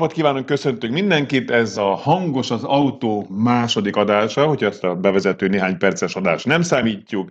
[0.00, 5.48] napot kívánunk, köszöntünk mindenkit, ez a Hangos az Autó második adása, hogy ezt a bevezető
[5.48, 7.30] néhány perces adást nem számítjuk.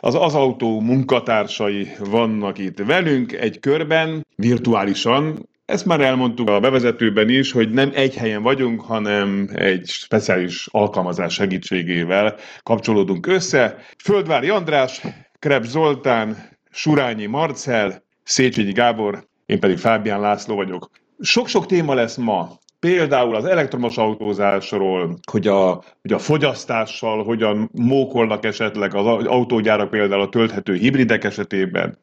[0.00, 7.28] Az az autó munkatársai vannak itt velünk egy körben, virtuálisan, ezt már elmondtuk a bevezetőben
[7.28, 13.76] is, hogy nem egy helyen vagyunk, hanem egy speciális alkalmazás segítségével kapcsolódunk össze.
[13.98, 15.00] Földvári András,
[15.38, 16.36] Krebs Zoltán,
[16.70, 20.90] Surányi Marcel, Széchenyi Gábor, én pedig Fábián László vagyok.
[21.20, 22.58] Sok-sok téma lesz ma.
[22.80, 30.20] Például az elektromos autózásról, hogy a, hogy a fogyasztással hogyan mókolnak esetleg az autógyárak például
[30.20, 31.98] a tölthető hibridek esetében.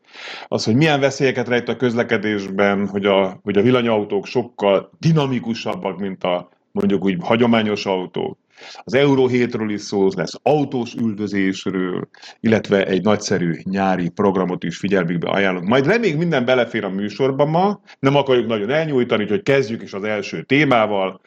[0.47, 6.23] Az, hogy milyen veszélyeket rejt a közlekedésben, hogy a, hogy a villanyautók sokkal dinamikusabbak, mint
[6.23, 8.37] a mondjuk úgy hagyományos autók.
[8.83, 12.07] Az Euró 7-ről is szó lesz, autós üldözésről,
[12.39, 15.67] illetve egy nagyszerű nyári programot is figyelmükbe ajánlunk.
[15.67, 20.03] Majd reméljük minden belefér a műsorba ma, nem akarjuk nagyon elnyújtani, úgyhogy kezdjük is az
[20.03, 21.21] első témával,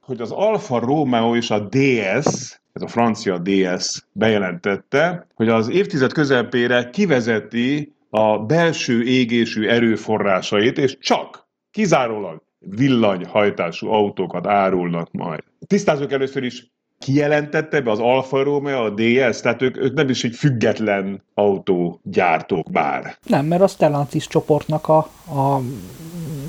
[0.00, 6.12] hogy az Alfa Romeo és a DS, ez a francia DS bejelentette, hogy az évtized
[6.12, 15.42] közepére kivezeti a belső égésű erőforrásait, és csak, kizárólag villanyhajtású autókat árulnak majd.
[15.66, 20.24] Tisztázok először is, kijelentette be az Alfa Romeo, a DS, tehát ők, ők nem is
[20.24, 23.16] egy független autógyártók bár.
[23.26, 25.60] Nem, mert a Stellantis csoportnak a, a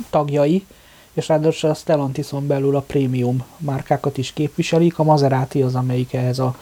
[0.09, 0.65] tagjai,
[1.13, 6.39] és ráadásul a Stellantison belül a prémium márkákat is képviselik, a Maserati az, amelyik ehhez
[6.39, 6.55] a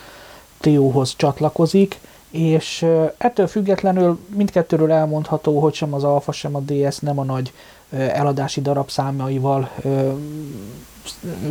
[0.60, 2.00] trióhoz csatlakozik,
[2.32, 2.86] és
[3.18, 7.54] ettől függetlenül mindkettőről elmondható, hogy sem az Alfa, sem a DS nem a nagy
[7.90, 9.70] eladási darabszámaival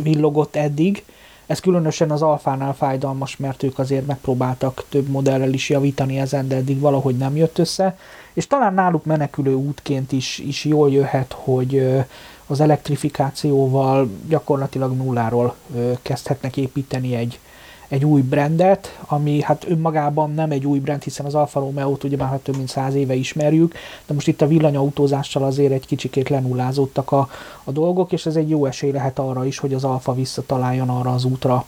[0.03, 1.03] villogott eddig.
[1.45, 6.55] Ez különösen az alfánál fájdalmas, mert ők azért megpróbáltak több modellel is javítani ezen, de
[6.55, 7.97] eddig valahogy nem jött össze.
[8.33, 12.03] És talán náluk menekülő útként is, is jól jöhet, hogy
[12.47, 15.55] az elektrifikációval gyakorlatilag nulláról
[16.01, 17.39] kezdhetnek építeni egy,
[17.89, 22.17] egy új brandet, ami hát önmagában nem egy új brand, hiszen az Alfa Romeo-t ugye
[22.17, 23.73] már több mint száz éve ismerjük,
[24.07, 27.29] de most itt a villanyautózással azért egy kicsikét lenullázódtak a,
[27.63, 31.13] a dolgok, és ez egy jó esély lehet arra is, hogy az Alfa visszataláljon arra
[31.13, 31.65] az útra,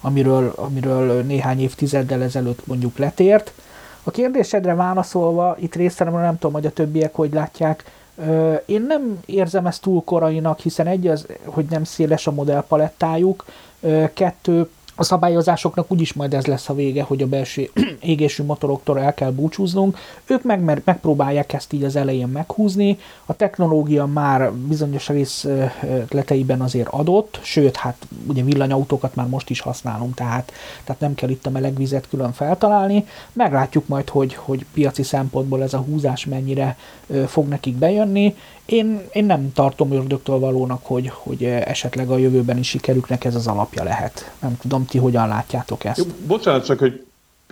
[0.00, 3.52] amiről, amiről néhány évtizeddel ezelőtt mondjuk letért.
[4.02, 7.84] A kérdésedre válaszolva, itt részemről nem tudom, hogy a többiek hogy látják,
[8.64, 13.44] én nem érzem ezt túl korainak, hiszen egy az, hogy nem széles a modellpalettájuk,
[14.14, 19.14] kettő, a szabályozásoknak úgyis majd ez lesz a vége, hogy a belső égésű motoroktól el
[19.14, 19.98] kell búcsúznunk.
[20.26, 22.98] Ők meg, megpróbálják ezt így az elején meghúzni.
[23.26, 30.14] A technológia már bizonyos részleteiben azért adott, sőt, hát ugye villanyautókat már most is használunk,
[30.14, 30.52] tehát,
[30.84, 33.06] tehát nem kell itt a meleg vizet külön feltalálni.
[33.32, 36.76] Meglátjuk majd, hogy, hogy piaci szempontból ez a húzás mennyire
[37.26, 38.34] fog nekik bejönni.
[38.66, 43.46] Én, én nem tartom ördögtől valónak, hogy, hogy esetleg a jövőben is sikerüknek ez az
[43.46, 44.32] alapja lehet.
[44.40, 46.06] Nem tudom, ti hogyan látjátok ezt.
[46.06, 47.04] Bocsánat, csak hogy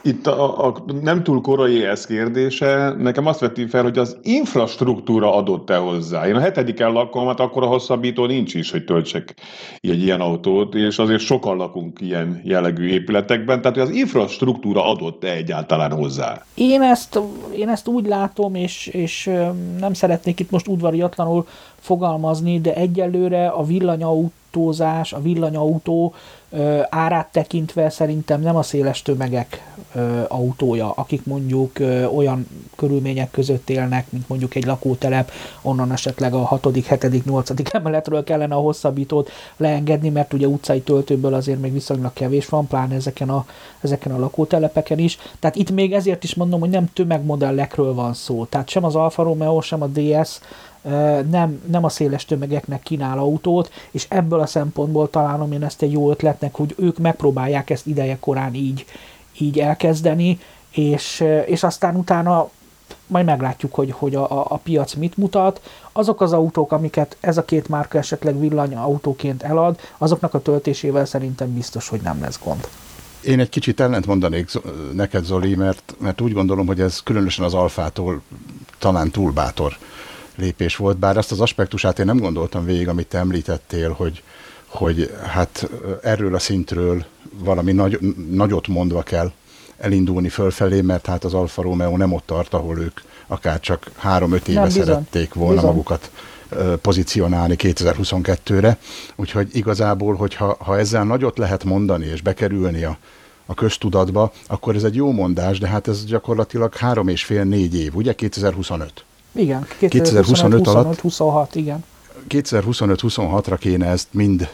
[0.02, 5.34] itt a, a nem túl korai ez kérdése, nekem azt veti fel, hogy az infrastruktúra
[5.34, 6.28] adott-e hozzá.
[6.28, 9.34] Én a hetediken lakom, hát akkor a hosszabbító nincs is, hogy töltsek
[9.80, 15.32] egy ilyen autót, és azért sokan lakunk ilyen jellegű épületekben, tehát hogy az infrastruktúra adott-e
[15.32, 16.44] egyáltalán hozzá?
[16.54, 17.20] Én ezt,
[17.56, 19.30] én ezt úgy látom, és, és
[19.78, 21.46] nem szeretnék itt most udvariatlanul
[21.78, 23.62] fogalmazni, de egyelőre a
[24.52, 26.14] villanyautózás, a villanyautó
[26.88, 29.74] árát tekintve szerintem nem a széles tömegek
[30.28, 31.72] autója, akik mondjuk
[32.14, 32.46] olyan
[32.76, 35.30] körülmények között élnek, mint mondjuk egy lakótelep,
[35.62, 37.50] onnan esetleg a 6., 7., 8.
[37.70, 42.94] emeletről kellene a hosszabbítót leengedni, mert ugye utcai töltőből azért még viszonylag kevés van, pláne
[42.94, 43.46] ezeken a,
[43.80, 45.18] ezeken a lakótelepeken is.
[45.38, 48.44] Tehát itt még ezért is mondom, hogy nem tömegmodellekről van szó.
[48.44, 50.40] Tehát sem az Alfa Romeo, sem a DS
[51.30, 55.92] nem, nem a széles tömegeknek kínál autót, és ebből a szempontból találom én ezt egy
[55.92, 58.84] jó ötletnek, hogy ők megpróbálják ezt ideje korán így,
[59.38, 60.38] így elkezdeni,
[60.70, 62.50] és, és aztán utána
[63.06, 65.60] majd meglátjuk, hogy, hogy a, a, piac mit mutat.
[65.92, 71.54] Azok az autók, amiket ez a két márka esetleg villanyautóként elad, azoknak a töltésével szerintem
[71.54, 72.68] biztos, hogy nem lesz gond.
[73.20, 74.50] Én egy kicsit ellent mondanék
[74.92, 78.22] neked, Zoli, mert, mert úgy gondolom, hogy ez különösen az alfától
[78.78, 79.76] talán túl bátor
[80.36, 84.22] lépés volt, bár azt az aspektusát én nem gondoltam végig, amit te említettél, hogy,
[84.66, 85.68] hogy hát
[86.02, 87.04] erről a szintről
[87.38, 87.98] valami nagy,
[88.30, 89.32] nagyot mondva kell
[89.78, 94.48] elindulni fölfelé, mert hát az Alfa Romeo nem ott tart, ahol ők akár csak három-öt
[94.48, 95.70] éve nem, bizony, szerették volna bizony.
[95.70, 96.10] magukat
[96.80, 98.78] pozícionálni 2022-re.
[99.16, 102.98] Úgyhogy igazából, hogyha ha ezzel nagyot lehet mondani és bekerülni a,
[103.46, 107.74] a köztudatba, akkor ez egy jó mondás, de hát ez gyakorlatilag három és fél, négy
[107.74, 108.14] év, ugye?
[108.14, 109.04] 2025.
[109.34, 111.84] Igen, 2025 alatt 26, igen.
[112.28, 114.48] 2025-26-ra kéne ezt mind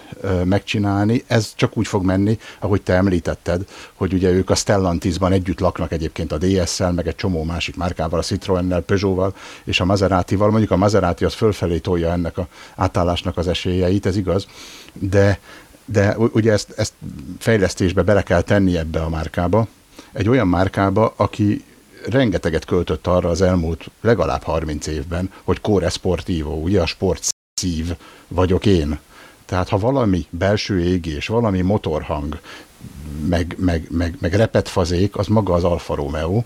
[0.45, 3.65] megcsinálni, ez csak úgy fog menni, ahogy te említetted,
[3.95, 8.19] hogy ugye ők a Stellantisban együtt laknak egyébként a DS-szel, meg egy csomó másik márkával,
[8.19, 9.35] a Citroennel, Peugeot-val
[9.65, 10.51] és a Maserati-val.
[10.51, 14.47] Mondjuk a Maserati az fölfelé tolja ennek a átállásnak az esélyeit, ez igaz,
[14.93, 15.39] de,
[15.85, 16.93] de ugye ezt, ezt
[17.39, 19.67] fejlesztésbe bele kell tenni ebbe a márkába,
[20.13, 21.65] egy olyan márkába, aki
[22.07, 27.97] rengeteget költött arra az elmúlt legalább 30 évben, hogy Core Sportivo, ugye a sport szív
[28.29, 28.99] vagyok én.
[29.45, 32.41] Tehát ha valami belső égés, valami motorhang,
[33.29, 36.43] meg, meg, meg, meg repetfazék, az maga az Alfa Romeo.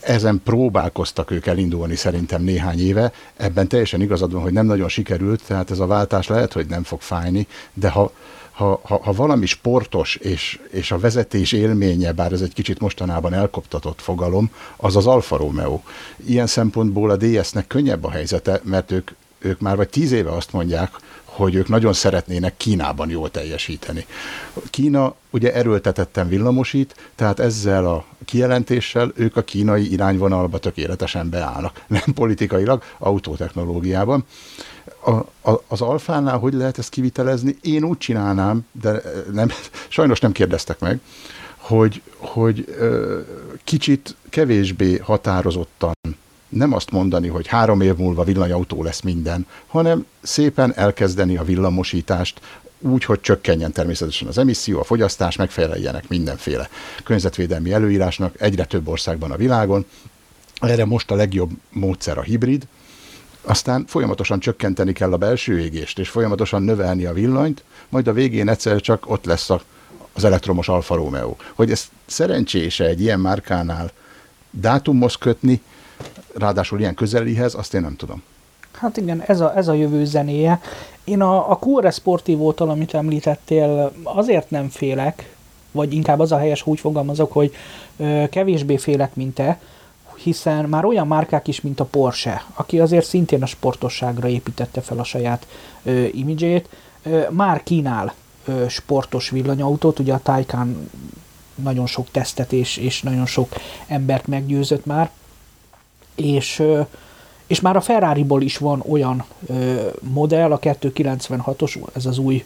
[0.00, 3.12] Ezen próbálkoztak ők elindulni szerintem néhány éve.
[3.36, 6.82] Ebben teljesen igazad van, hogy nem nagyon sikerült, tehát ez a váltás lehet, hogy nem
[6.82, 8.12] fog fájni, de ha,
[8.54, 13.32] ha, ha, ha valami sportos és, és a vezetés élménye, bár ez egy kicsit mostanában
[13.32, 15.80] elkoptatott fogalom, az az Alfa Romeo.
[16.26, 20.52] Ilyen szempontból a DS-nek könnyebb a helyzete, mert ők, ők már vagy tíz éve azt
[20.52, 20.90] mondják,
[21.24, 24.06] hogy ők nagyon szeretnének Kínában jól teljesíteni.
[24.70, 32.14] Kína ugye erőltetetten villamosít, tehát ezzel a kijelentéssel ők a kínai irányvonalba tökéletesen beállnak, nem
[32.14, 34.24] politikailag, autótechnológiában
[35.04, 37.56] a, a, az alfánál hogy lehet ezt kivitelezni?
[37.60, 39.02] Én úgy csinálnám, de
[39.32, 39.48] nem,
[39.88, 41.00] sajnos nem kérdeztek meg,
[41.56, 43.20] hogy, hogy ö,
[43.64, 45.92] kicsit kevésbé határozottan
[46.48, 52.40] nem azt mondani, hogy három év múlva villanyautó lesz minden, hanem szépen elkezdeni a villamosítást,
[52.78, 56.68] úgy, hogy csökkenjen természetesen az emisszió, a fogyasztás, megfeleljenek mindenféle
[57.04, 59.84] környezetvédelmi előírásnak egyre több országban a világon.
[60.60, 62.66] Erre most a legjobb módszer a hibrid,
[63.44, 68.48] aztán folyamatosan csökkenteni kell a belső égést, és folyamatosan növelni a villanyt, majd a végén
[68.48, 69.60] egyszer csak ott lesz a,
[70.12, 71.34] az elektromos Alfa Romeo.
[71.54, 73.90] Hogy ez szerencsése egy ilyen márkánál
[74.50, 75.62] dátumhoz kötni,
[76.34, 78.22] ráadásul ilyen közelihez, azt én nem tudom.
[78.72, 80.60] Hát igen, ez a, ez a jövő zenéje.
[81.04, 85.34] Én a, a Core Sportivo-tól, amit említettél, azért nem félek,
[85.70, 87.54] vagy inkább az a helyes, úgy fogalmazok, hogy
[87.96, 89.60] ö, kevésbé félek, mint te,
[90.24, 94.98] hiszen már olyan márkák is, mint a Porsche, aki azért szintén a sportosságra építette fel
[94.98, 95.46] a saját
[95.82, 96.68] ö, imidzsét,
[97.02, 100.90] ö, már kínál ö, sportos villanyautót, ugye a Taycan
[101.54, 103.52] nagyon sok tesztet és, és nagyon sok
[103.86, 105.10] embert meggyőzött már,
[106.14, 106.80] és, ö,
[107.46, 112.44] és már a Ferrari-ból is van olyan ö, modell, a 296-os, ez az új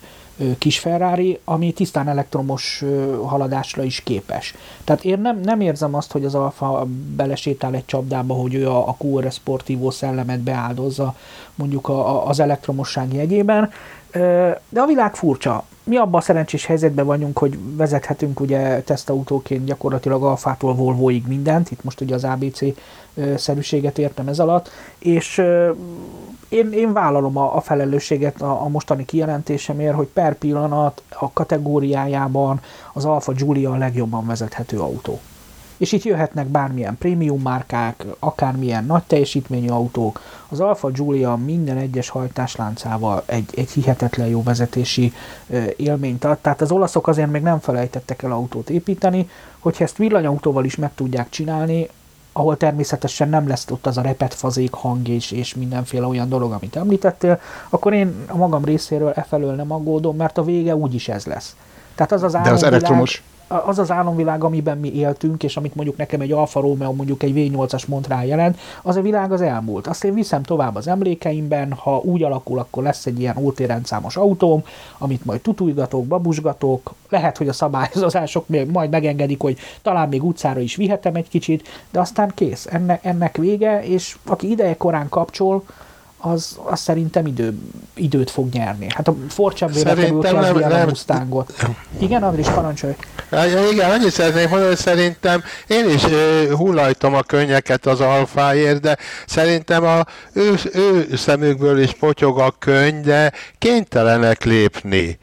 [0.59, 2.85] kis Ferrari, ami tisztán elektromos
[3.27, 4.55] haladásra is képes.
[4.85, 6.87] Tehát én nem, nem érzem azt, hogy az Alfa
[7.17, 11.15] belesétál egy csapdába, hogy ő a, a QR Sportivo szellemet beáldozza
[11.55, 13.71] mondjuk a, a, az elektromosság jegyében,
[14.69, 15.64] de a világ furcsa.
[15.84, 21.84] Mi abban a szerencsés helyzetben vagyunk, hogy vezethetünk ugye tesztautóként gyakorlatilag Alfától Volvoig mindent, itt
[21.84, 22.60] most ugye az ABC
[23.37, 25.43] szerűséget értem ez alatt, és
[26.49, 32.61] én, én vállalom a, a felelősséget a, a mostani kijelentésemért, hogy per pillanat a kategóriájában
[32.93, 35.20] az Alfa Giulia a legjobban vezethető autó.
[35.78, 40.20] És itt jöhetnek bármilyen prémium márkák, akármilyen nagy teljesítményű autók.
[40.48, 45.12] Az Alfa Giulia minden egyes hajtásláncával egy, egy hihetetlen jó vezetési
[45.76, 46.38] élményt ad.
[46.38, 50.90] Tehát az olaszok azért még nem felejtettek el autót építeni, hogyha ezt villanyautóval is meg
[50.94, 51.88] tudják csinálni,
[52.32, 56.76] ahol természetesen nem lesz ott az a repetfazék hang és, és mindenféle olyan dolog, amit
[56.76, 61.26] említettél, akkor én a magam részéről e felől nem aggódom, mert a vége úgyis ez
[61.26, 61.56] lesz.
[61.94, 65.97] Tehát az az De az elektromos az az álomvilág, amiben mi éltünk, és amit mondjuk
[65.97, 69.87] nekem egy Alfa Romeo, mondjuk egy V8-as Montrál jelent, az a világ az elmúlt.
[69.87, 74.62] Azt én viszem tovább az emlékeimben, ha úgy alakul, akkor lesz egy ilyen útérendszámos autóm,
[74.99, 80.61] amit majd tutújgatok, babusgatok, lehet, hogy a szabályozások még majd megengedik, hogy talán még utcára
[80.61, 85.64] is vihetem egy kicsit, de aztán kész, ennek, ennek vége, és aki ideje korán kapcsol,
[86.18, 87.58] az, az szerintem idő,
[87.94, 88.87] időt fog nyerni.
[88.94, 91.52] Hát a Ford Csabére kerül ki nem, a Mustangot.
[91.98, 92.94] Igen, Andris, parancsolj.
[93.72, 98.96] Igen, annyit szeretnék mondani, hogy szerintem én is uh, hullajtom a könnyeket az alfáért, de
[99.26, 105.18] szerintem a ő, ő szemükből is potyog a könny, de kénytelenek lépni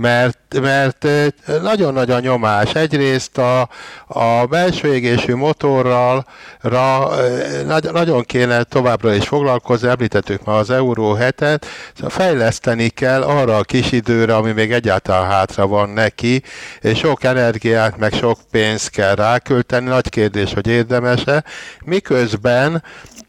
[0.00, 1.06] mert, mert
[1.62, 2.74] nagyon nagy a nyomás.
[2.74, 3.68] Egyrészt a,
[4.06, 6.26] a belső égésű motorral
[6.60, 7.10] ra,
[7.92, 11.62] nagyon kéne továbbra is foglalkozni, említettük már az Euró 7-et,
[11.94, 16.42] szóval fejleszteni kell arra a kis időre, ami még egyáltalán hátra van neki,
[16.80, 21.44] és sok energiát, meg sok pénzt kell rákölteni, nagy kérdés, hogy érdemese,
[21.84, 22.82] miközben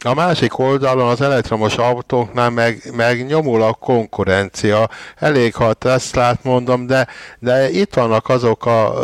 [0.04, 4.90] a másik oldalon az elektromos autóknál meg, meg nyomul a konkurencia.
[5.16, 7.08] Elég, ha a Teslát mondom, de,
[7.40, 9.04] de itt vannak azok a,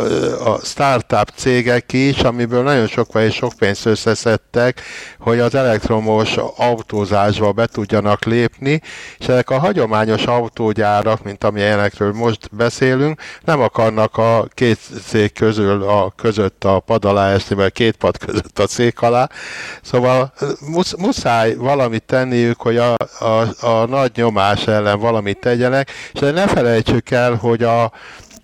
[0.52, 4.80] a startup cégek is, amiből nagyon sok vagy sok pénzt összeszedtek,
[5.18, 8.80] hogy az elektromos autózásba be tudjanak lépni,
[9.18, 15.82] és ezek a hagyományos autógyárak, mint amilyenekről most beszélünk, nem akarnak a két cég közül
[15.82, 19.28] a között a pad alá esni, vagy két pad között a szék alá.
[19.82, 20.32] Szóval
[20.96, 26.46] musz, muszáj valamit tenniük, hogy a, a, a nagy nyomás ellen valamit tegyenek, és ne
[26.46, 27.92] felejtsük el, hogy a,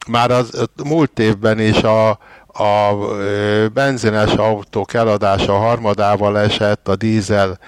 [0.08, 2.08] már az múlt évben is a,
[2.56, 2.94] a
[3.72, 7.58] benzines autók eladása harmadával esett, a dízel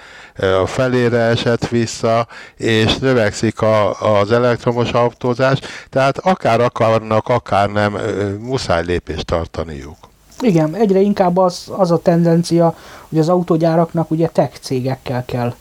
[0.61, 7.97] a felére esett vissza, és növekszik a, az elektromos autózás, tehát akár akarnak, akár nem,
[8.39, 10.06] muszáj lépést tartaniuk.
[10.39, 12.75] Igen, egyre inkább az, az a tendencia,
[13.09, 15.53] hogy az autógyáraknak ugye tech cégekkel kell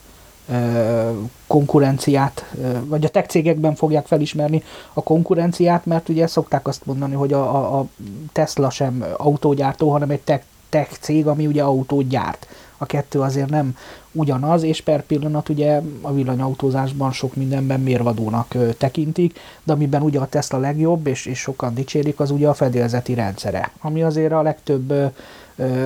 [1.47, 2.55] konkurenciát,
[2.85, 7.57] vagy a tech cégekben fogják felismerni a konkurenciát, mert ugye szokták azt mondani, hogy a,
[7.57, 7.87] a, a
[8.33, 12.47] Tesla sem autógyártó, hanem egy tech, tech cég, ami ugye autót gyárt.
[12.79, 13.77] A kettő azért nem
[14.13, 20.27] ugyanaz, és per pillanat ugye a villanyautózásban sok mindenben mérvadónak tekintik, de amiben ugye a
[20.27, 25.13] Tesla legjobb, és, és sokan dicsérik, az ugye a fedélzeti rendszere, ami azért a legtöbb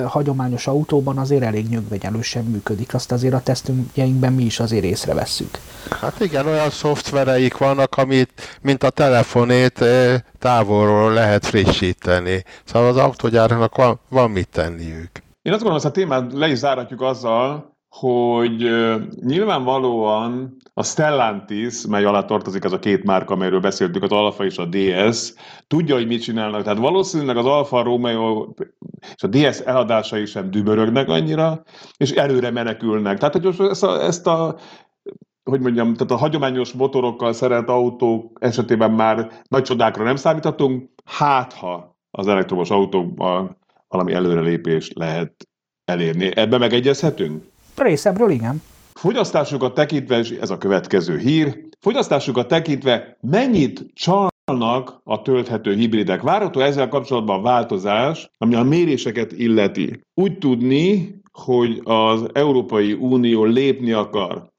[0.05, 2.93] hagyományos autóban azért elég nyögvenyelősen működik.
[2.93, 5.57] Azt azért a tesztünkjeinkben mi is azért észrevesszük.
[5.89, 9.83] Hát igen, olyan szoftvereik vannak, amit, mint a telefonét
[10.39, 12.43] távolról lehet frissíteni.
[12.63, 15.09] Szóval az autógyárnak van, van mit tenniük.
[15.41, 18.69] Én azt gondolom, ezt a témát le is záratjuk azzal, hogy
[19.21, 24.57] nyilvánvalóan a Stellantis, mely alá tartozik ez a két márka, amelyről beszéltük, az Alfa és
[24.57, 25.33] a DS,
[25.67, 26.63] tudja, hogy mit csinálnak.
[26.63, 28.53] Tehát valószínűleg az Alfa Romeo
[29.15, 31.63] és a DS eladásai sem dübörögnek annyira,
[31.97, 33.17] és előre menekülnek.
[33.17, 34.55] Tehát, hogy ezt a, ezt a
[35.43, 41.53] hogy mondjam, tehát a hagyományos motorokkal szerelt autók esetében már nagy csodákra nem számíthatunk, hát
[41.53, 43.57] ha az elektromos autókban
[43.91, 45.47] valami előrelépés lehet
[45.85, 46.31] elérni.
[46.35, 47.43] Ebben megegyezhetünk?
[47.75, 48.61] Részemről igen.
[48.93, 56.21] Fogyasztásukat tekintve, és ez a következő hír, fogyasztásukat tekintve mennyit csalnak a tölthető hibridek?
[56.21, 60.01] Várható ezzel kapcsolatban változás, ami a méréseket illeti.
[60.13, 64.49] Úgy tudni, hogy az Európai Unió lépni akar.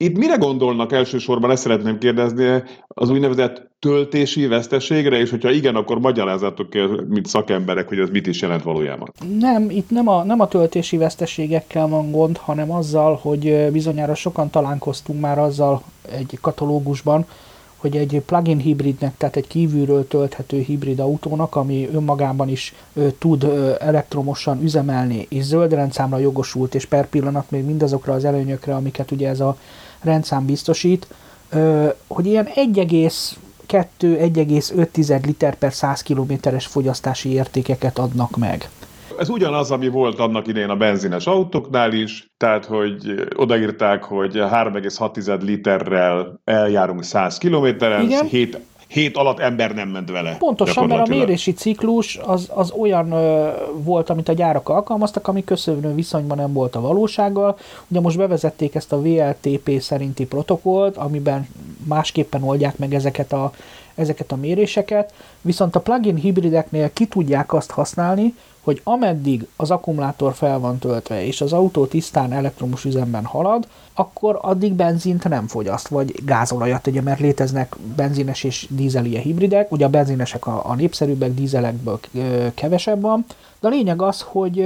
[0.00, 5.98] Itt mire gondolnak elsősorban, ezt szeretném kérdezni, az úgynevezett töltési veszteségre, és hogyha igen, akkor
[5.98, 6.68] magyarázatok
[7.08, 9.12] mint szakemberek, hogy ez mit is jelent valójában.
[9.38, 14.50] Nem, itt nem a, nem a töltési veszteségekkel van gond, hanem azzal, hogy bizonyára sokan
[14.50, 17.26] találkoztunk már azzal egy katalógusban,
[17.76, 23.42] hogy egy plug-in hibridnek, tehát egy kívülről tölthető hibrid autónak, ami önmagában is ö, tud
[23.42, 29.10] ö, elektromosan üzemelni, és zöld rendszámra jogosult, és per pillanat még mindazokra az előnyökre, amiket
[29.10, 29.56] ugye ez a
[30.00, 31.06] rendszám biztosít,
[32.06, 38.68] hogy ilyen 1,2-1,5 liter per 100 kilométeres fogyasztási értékeket adnak meg.
[39.18, 45.42] Ez ugyanaz, ami volt annak idején a benzines autóknál is, tehát hogy odaírták, hogy 3,6
[45.42, 50.36] literrel eljárunk 100 kilométeren, 7 hét alatt ember nem ment vele.
[50.36, 55.44] Pontosan, mert a mérési ciklus az, az olyan ö, volt, amit a gyárak alkalmaztak, ami
[55.44, 57.58] köszönő viszonyban nem volt a valósággal.
[57.88, 61.48] Ugye most bevezették ezt a VLTP szerinti protokollt, amiben
[61.84, 63.52] másképpen oldják meg ezeket a,
[63.94, 70.34] ezeket a méréseket, viszont a plugin hibrideknél ki tudják azt használni, hogy ameddig az akkumulátor
[70.34, 73.66] fel van töltve, és az autó tisztán elektromos üzemben halad,
[73.98, 79.84] akkor addig benzint nem fogyaszt, vagy gázolajat, ugye, mert léteznek benzines és dízelie hibridek, ugye
[79.84, 82.00] a benzinesek a, a népszerűbbek, dízelekből
[82.54, 83.24] kevesebb van,
[83.60, 84.60] de a lényeg az, hogy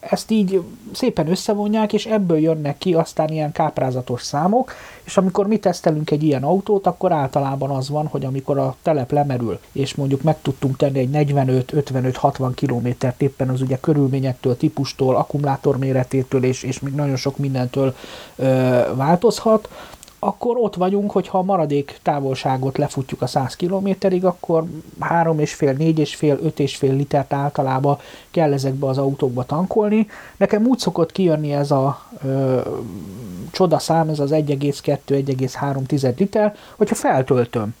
[0.00, 0.62] ezt így
[0.92, 6.22] szépen összevonják, és ebből jönnek ki aztán ilyen káprázatos számok, és amikor mi tesztelünk egy
[6.22, 10.76] ilyen autót, akkor általában az van, hogy amikor a telep lemerül, és mondjuk meg tudtunk
[10.76, 17.16] tenni egy 45-55-60 kilométert éppen az ugye körülményektől, típustól, akkumulátor méretétől és, és még nagyon
[17.16, 17.94] sok mindentől
[18.36, 18.49] ö,
[18.94, 19.68] változhat,
[20.22, 24.64] akkor ott vagyunk, hogyha a maradék távolságot lefutjuk a 100 kilométerig, akkor
[25.00, 27.98] 3,5, 4,5, 5,5 litert általában
[28.30, 30.06] kell ezekbe az autókba tankolni.
[30.36, 32.60] Nekem úgy szokott kijönni ez a ö,
[33.50, 37.74] csodaszám, ez az 1,2-1,3 liter, hogyha feltöltöm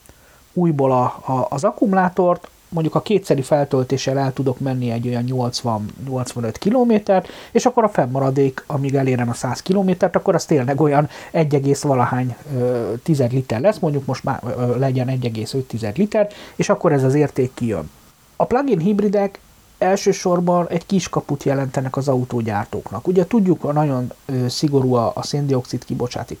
[0.52, 6.54] újból a, a, az akkumulátort, mondjuk a kétszeri feltöltéssel el tudok menni egy olyan 80-85
[6.58, 11.76] kilométert, és akkor a fennmaradék, amíg elérem a 100 kilométert, akkor az tényleg olyan 1,
[11.82, 17.04] valahány ö, tized liter lesz, mondjuk most már ö, legyen 1,5 liter, és akkor ez
[17.04, 17.90] az érték kijön.
[18.36, 19.40] A plug-in hibridek
[19.78, 23.06] elsősorban egy kiskaput jelentenek az autógyártóknak.
[23.06, 26.38] Ugye tudjuk, a nagyon ö, szigorú a, a széndiokszid kibocsátási,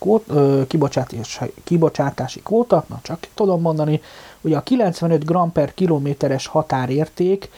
[1.64, 4.00] kibocsátási kvóta, na csak tudom mondani,
[4.40, 7.50] ugye a 95 g per kilométeres határérték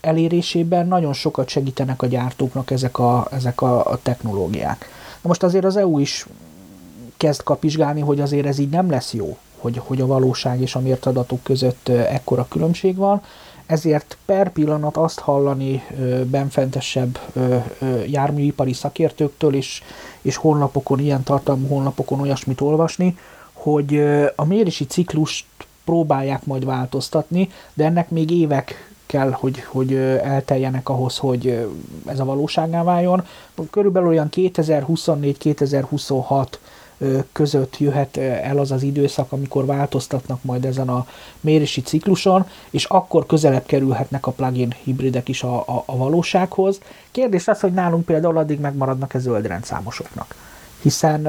[0.00, 4.88] elérésében nagyon sokat segítenek a gyártóknak ezek a, ezek a, a technológiák.
[5.22, 6.26] Na most azért az EU is
[7.16, 10.80] kezd kapizsgálni, hogy azért ez így nem lesz jó, hogy, hogy a valóság és a
[10.80, 13.22] mért adatok között ekkora különbség van,
[13.66, 15.82] ezért per pillanat azt hallani
[16.26, 17.18] benfentesebb
[18.06, 19.82] járműipari szakértőktől, és,
[20.22, 23.18] és honlapokon, ilyen tartalmú honlapokon olyasmit olvasni,
[23.52, 24.02] hogy
[24.36, 25.44] a mérési ciklust
[25.84, 31.68] próbálják majd változtatni, de ennek még évek kell, hogy, hogy elteljenek ahhoz, hogy
[32.06, 33.26] ez a valóságá váljon.
[33.70, 36.46] Körülbelül olyan 2024-2026
[37.32, 41.06] között jöhet el az az időszak, amikor változtatnak majd ezen a
[41.40, 46.80] mérési cikluson, és akkor közelebb kerülhetnek a plugin hibridek is a, a, a valósághoz.
[47.10, 50.34] Kérdés az, hogy nálunk például addig megmaradnak-e zöld rendszámosoknak.
[50.82, 51.28] Hiszen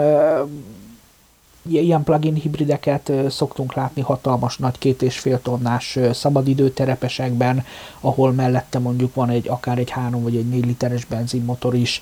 [1.70, 7.66] ilyen plugin hibrideket szoktunk látni hatalmas nagy két és fél tonnás szabadidő terepesekben,
[8.00, 12.02] ahol mellette mondjuk van egy akár egy 3 vagy egy 4 literes benzinmotor is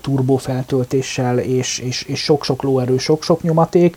[0.00, 3.96] turbófeltöltéssel és, és, és sok-sok lóerő, sok-sok nyomaték.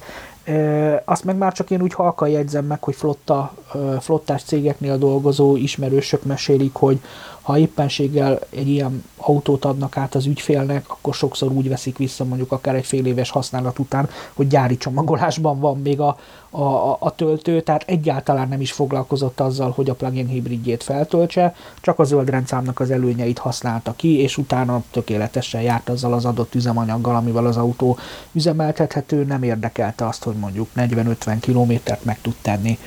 [1.05, 3.53] Azt meg már csak én úgy halkan jegyzem meg, hogy flotta,
[3.99, 6.99] flottás cégeknél dolgozó ismerősök mesélik, hogy
[7.43, 12.51] ha éppenséggel egy ilyen autót adnak át az ügyfélnek, akkor sokszor úgy veszik vissza mondjuk
[12.51, 16.17] akár egy fél éves használat után, hogy gyári csomagolásban van még a,
[16.49, 21.99] a, a töltő, tehát egyáltalán nem is foglalkozott azzal, hogy a plug-in hibridjét feltöltse, csak
[21.99, 27.15] a zöld rendszámnak az előnyeit használta ki, és utána tökéletesen járt azzal az adott üzemanyaggal,
[27.15, 27.97] amivel az autó
[28.31, 32.77] üzemeltethető, nem érdekelte azt, hogy mondjuk 40-50 kilométert meg tud tenni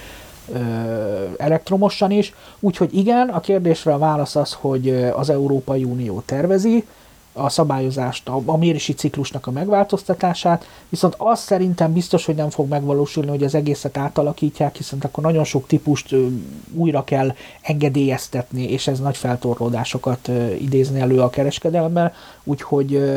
[1.36, 2.34] elektromosan is.
[2.60, 6.84] Úgyhogy igen, a kérdésre a válasz az, hogy az Európai Unió tervezi
[7.36, 13.28] a szabályozást, a, mérési ciklusnak a megváltoztatását, viszont az szerintem biztos, hogy nem fog megvalósulni,
[13.28, 16.14] hogy az egészet átalakítják, hiszen akkor nagyon sok típust
[16.74, 22.12] újra kell engedélyeztetni, és ez nagy feltorlódásokat idézni elő a kereskedelemben,
[22.44, 23.12] úgyhogy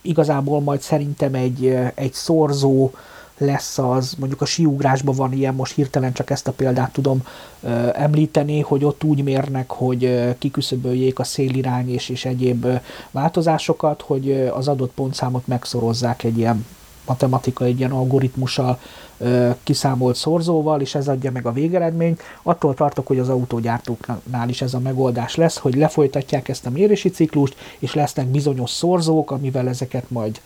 [0.00, 2.90] igazából majd szerintem egy, egy szorzó,
[3.38, 7.22] lesz az, mondjuk a síugrásban van ilyen, most hirtelen csak ezt a példát tudom
[7.62, 12.74] ö, említeni, hogy ott úgy mérnek, hogy ö, kiküszöböljék a szélirány és, és egyéb ö,
[13.10, 16.66] változásokat, hogy ö, az adott pontszámot megszorozzák egy ilyen
[17.06, 18.78] matematika, egy ilyen algoritmussal
[19.18, 22.22] ö, kiszámolt szorzóval, és ez adja meg a végeredményt.
[22.42, 27.10] Attól tartok, hogy az autógyártóknál is ez a megoldás lesz, hogy lefolytatják ezt a mérési
[27.10, 30.40] ciklust, és lesznek bizonyos szorzók, amivel ezeket majd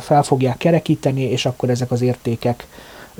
[0.00, 2.66] fel fogják kerekíteni, és akkor ezek az értékek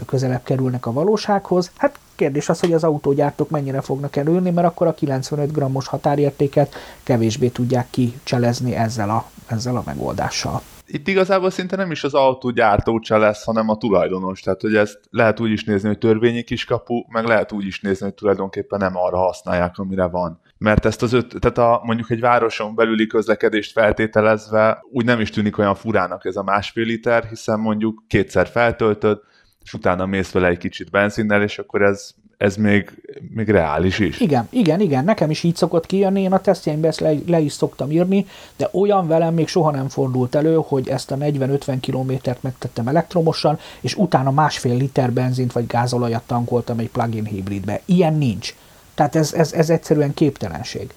[0.07, 1.71] közelebb kerülnek a valósághoz.
[1.77, 6.75] Hát kérdés az, hogy az autógyártók mennyire fognak előni, mert akkor a 95 grammos határértéket
[7.03, 10.62] kevésbé tudják kicselezni ezzel a, ezzel a megoldással.
[10.87, 14.40] Itt igazából szinte nem is az autógyártó lesz, hanem a tulajdonos.
[14.40, 18.05] Tehát, hogy ezt lehet úgy is nézni, hogy törvényi kiskapu, meg lehet úgy is nézni,
[18.05, 22.20] hogy tulajdonképpen nem arra használják, amire van mert ezt az öt, tehát a, mondjuk egy
[22.20, 27.61] városon belüli közlekedést feltételezve úgy nem is tűnik olyan furának ez a másfél liter, hiszen
[27.61, 29.18] mondjuk kétszer feltöltöd,
[29.64, 32.90] és utána mész vele egy kicsit benzinnel, és akkor ez, ez még,
[33.35, 34.20] még reális is.
[34.20, 37.53] Igen, igen, igen, nekem is így szokott kijönni, én a tesztjeimbe ezt le, le is
[37.53, 42.42] szoktam írni, de olyan velem még soha nem fordult elő, hogy ezt a 40-50 kilométert
[42.42, 47.81] megtettem elektromosan, és utána másfél liter benzint vagy gázolajat tankoltam egy plug-in hibridbe.
[47.85, 48.55] Ilyen nincs.
[48.94, 50.92] Tehát ez, ez, ez egyszerűen képtelenség.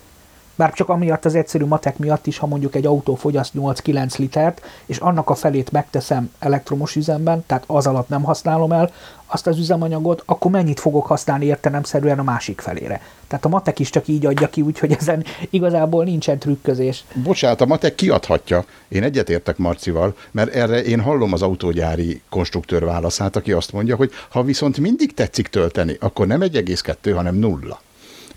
[0.55, 4.61] Bár csak amiatt az egyszerű matek miatt is, ha mondjuk egy autó fogyaszt 8-9 litert,
[4.85, 8.91] és annak a felét megteszem elektromos üzemben, tehát az alatt nem használom el
[9.25, 13.01] azt az üzemanyagot, akkor mennyit fogok használni értelemszerűen a másik felére.
[13.27, 17.03] Tehát a matek is csak így adja ki, úgyhogy ezen igazából nincsen trükközés.
[17.23, 18.65] Bocsánat, a matek kiadhatja.
[18.87, 24.11] Én egyetértek Marcival, mert erre én hallom az autógyári konstruktőr válaszát, aki azt mondja, hogy
[24.29, 27.79] ha viszont mindig tetszik tölteni, akkor nem 1,2, hanem nulla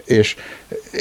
[0.08, 0.36] és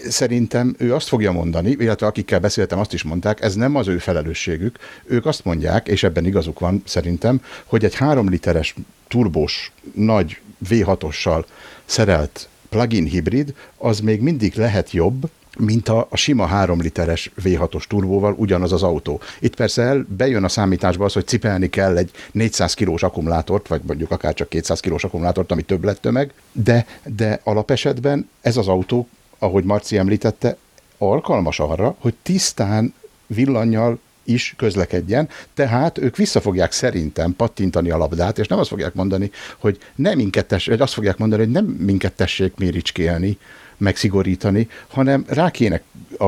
[0.10, 3.98] szerintem ő azt fogja mondani, illetve akikkel beszéltem, azt is mondták, ez nem az ő
[3.98, 4.78] felelősségük.
[5.06, 8.76] Ők azt mondják, és ebben igazuk van szerintem, hogy egy három literes
[9.08, 10.40] turbós, nagy
[10.70, 11.44] V6-ossal
[11.86, 17.84] szerelt plug-in hibrid, az még mindig lehet jobb, mint a, a sima 3 literes V6-os
[17.84, 19.22] turbóval ugyanaz az autó.
[19.40, 23.82] Itt persze el, bejön a számításba az, hogy cipelni kell egy 400 kilós akkumulátort, vagy
[23.88, 28.68] mondjuk akár csak 200 kilós akkumulátort, ami több lett tömeg, de, de alapesetben ez az
[28.68, 29.08] autó,
[29.40, 30.58] ahogy Marci említette,
[30.98, 32.94] alkalmas arra, hogy tisztán
[33.28, 38.94] villannyal is közlekedjen, tehát ők vissza fogják szerintem pattintani a labdát, és nem azt fogják
[38.94, 43.38] mondani, hogy nem minket tessék, azt fogják mondani, hogy nem minket tessék méricskélni,
[43.78, 45.82] megszigorítani, hanem rá kéne
[46.18, 46.28] a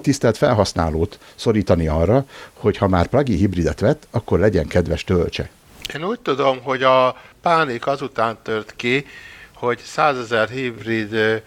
[0.00, 5.48] tisztelt felhasználót szorítani arra, hogy ha már plug hibridet vett, akkor legyen kedves töltse.
[5.94, 9.06] Én úgy tudom, hogy a pánik azután tört ki,
[9.54, 11.42] hogy 100 ezer hibrid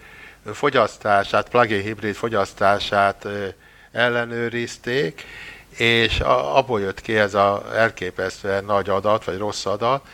[0.52, 3.26] fogyasztását, plug-in hibrid fogyasztását
[3.92, 5.24] ellenőrizték,
[5.76, 6.20] és
[6.54, 10.06] abból jött ki ez a elképesztően nagy adat, vagy rossz adat,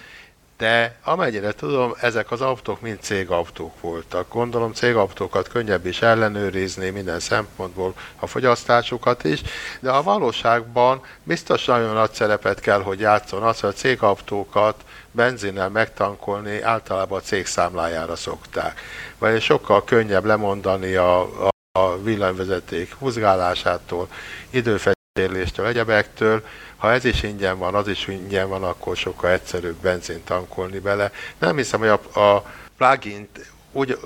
[0.56, 4.32] de amennyire tudom, ezek az autók mind cégautók voltak.
[4.32, 9.42] Gondolom cégautókat könnyebb is ellenőrizni minden szempontból, a fogyasztásukat is,
[9.80, 15.68] de a valóságban biztos nagyon nagy szerepet kell, hogy játszon az, hogy a cégautókat benzinnel
[15.68, 18.80] megtankolni általában a cég számlájára szokták.
[19.18, 24.08] Vagy sokkal könnyebb lemondani a, a, a villanyvezeték húzgálásától,
[24.50, 26.42] időfeszítéléstől, egyebektől,
[26.76, 31.10] ha ez is ingyen van, az is ingyen van, akkor sokkal egyszerűbb benzint tankolni bele.
[31.38, 32.44] Nem hiszem, hogy a, a
[32.76, 33.28] plugin
[33.72, 33.98] úgy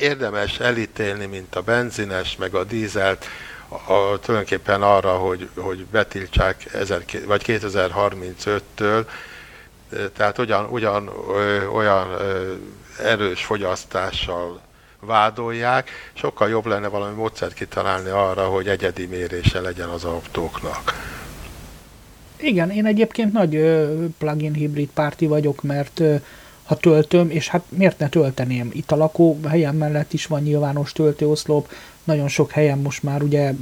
[0.00, 3.26] érdemes elítélni, mint a benzines, meg a dízelt,
[3.68, 9.04] a, tulajdonképpen arra, hogy, hogy betiltsák ezer, vagy 2035-től,
[10.16, 12.54] tehát ugyan, ugyan ö, olyan ö,
[13.02, 14.60] erős fogyasztással
[15.00, 20.94] vádolják, sokkal jobb lenne valami módszert kitalálni arra, hogy egyedi mérése legyen az autóknak.
[22.42, 26.14] Igen, én egyébként nagy ö, plugin hibrid párti vagyok, mert ö,
[26.64, 28.70] ha töltöm, és hát miért ne tölteném?
[28.72, 31.68] Itt a lakó helyen mellett is van nyilvános töltőoszlop,
[32.04, 33.52] nagyon sok helyen most már ugye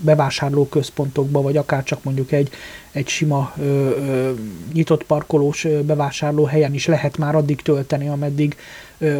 [0.00, 2.50] bevásárlóközpontokban, vagy akár csak mondjuk egy,
[2.92, 4.32] egy sima ö, ö,
[4.72, 8.56] nyitott parkolós bevásárló helyen is lehet már addig tölteni, ameddig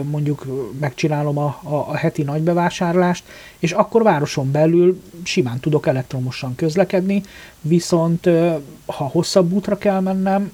[0.03, 0.47] mondjuk
[0.81, 3.25] megcsinálom a, a, a heti nagy bevásárlást,
[3.59, 7.23] és akkor városon belül simán tudok elektromosan közlekedni,
[7.61, 8.29] viszont
[8.87, 10.53] ha hosszabb útra kell mennem,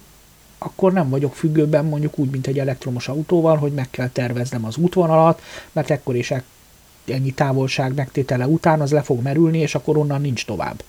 [0.59, 4.77] akkor nem vagyok függőben mondjuk úgy, mint egy elektromos autóval, hogy meg kell terveznem az
[4.77, 6.35] útvonalat, mert ekkor és
[7.07, 10.83] ennyi távolság megtétele után az le fog merülni, és akkor onnan nincs tovább.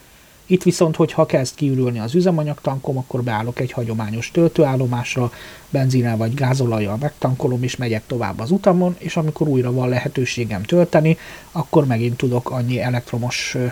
[0.50, 5.32] Itt viszont, hogyha kezd kiürülni az üzemanyagtankom, akkor beállok egy hagyományos töltőállomásra,
[5.70, 11.18] benzinnel vagy gázolajjal megtankolom, és megyek tovább az utamon, és amikor újra van lehetőségem tölteni,
[11.52, 13.66] akkor megint tudok annyi elektromos ö,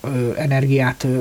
[0.00, 1.18] ö, energiát ö,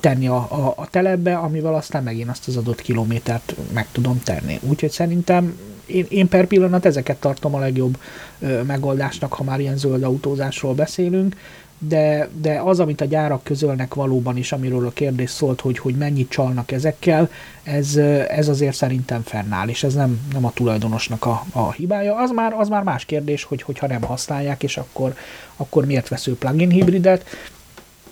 [0.00, 4.58] tenni a, a, a telepbe, amivel aztán megint azt az adott kilométert meg tudom tenni.
[4.62, 7.98] Úgyhogy szerintem én, én per pillanat ezeket tartom a legjobb
[8.38, 11.36] ö, megoldásnak, ha már ilyen zöld autózásról beszélünk,
[11.78, 15.94] de, de az, amit a gyárak közölnek valóban is, amiről a kérdés szólt, hogy, hogy
[15.94, 17.30] mennyit csalnak ezekkel,
[17.62, 17.96] ez,
[18.28, 22.16] ez azért szerintem fennáll, és ez nem, nem a tulajdonosnak a, a hibája.
[22.16, 25.14] Az már, az már más kérdés, hogy hogyha nem használják, és akkor,
[25.56, 27.24] akkor miért vesző plugin hibridet.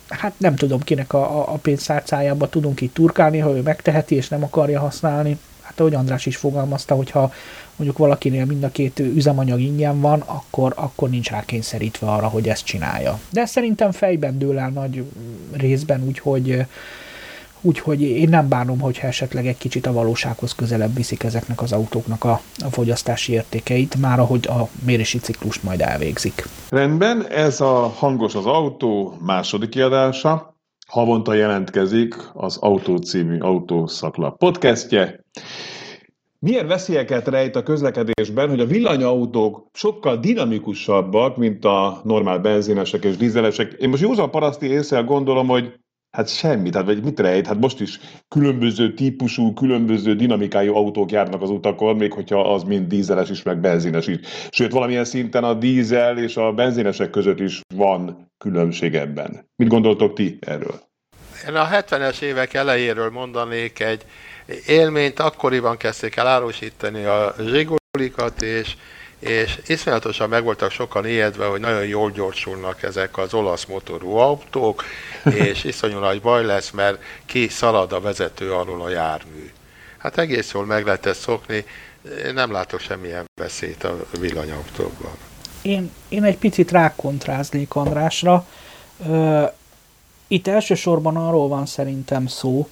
[0.09, 1.59] Hát nem tudom, kinek a, a,
[2.39, 5.39] a tudunk itt turkálni, ha ő megteheti, és nem akarja használni.
[5.67, 7.33] Hát ahogy András is fogalmazta, hogyha
[7.77, 12.49] mondjuk valakinél mind a két üzemanyag ingyen van, akkor, akkor nincs rá kényszerítve arra, hogy
[12.49, 13.21] ezt csinálja.
[13.31, 15.05] De szerintem fejben dől el nagy
[15.53, 16.67] részben, úgyhogy
[17.61, 22.25] Úgyhogy én nem bánom, hogyha esetleg egy kicsit a valósághoz közelebb viszik ezeknek az autóknak
[22.25, 26.47] a, a fogyasztási értékeit, már ahogy a mérési ciklust majd elvégzik.
[26.69, 30.56] Rendben, ez a Hangos az autó második kiadása.
[30.87, 35.25] Havonta jelentkezik az Autó című autószaklap podcastje.
[36.39, 43.17] Milyen veszélyeket rejt a közlekedésben, hogy a villanyautók sokkal dinamikusabbak, mint a normál benzinesek és
[43.17, 43.73] dízelesek?
[43.73, 45.81] Én most józan paraszti észre gondolom, hogy
[46.17, 47.47] hát semmi, tehát vagy mit rejt?
[47.47, 52.87] Hát most is különböző típusú, különböző dinamikájú autók járnak az utakon, még hogyha az mind
[52.87, 54.19] dízeles is, meg benzines is.
[54.51, 59.49] Sőt, valamilyen szinten a dízel és a benzinesek között is van különbség ebben.
[59.57, 60.81] Mit gondoltok ti erről?
[61.49, 64.05] Én a 70-es évek elejéről mondanék egy
[64.67, 68.77] élményt, akkoriban kezdték el árusítani a zsigolikat, és,
[69.19, 74.85] és iszonyatosan meg voltak sokan ijedve, hogy nagyon jól gyorsulnak ezek az olasz motorú autók,
[75.49, 79.51] és iszonyú nagy baj lesz, mert ki szalad a vezető alól a jármű.
[79.99, 81.65] Hát egész jól meg lehet ezt szokni,
[82.25, 85.13] én nem látok semmilyen veszélyt a villanyautókban.
[85.63, 88.47] Én, én egy picit rákontráznék Andrásra.
[90.27, 92.69] Itt elsősorban arról van szerintem szó,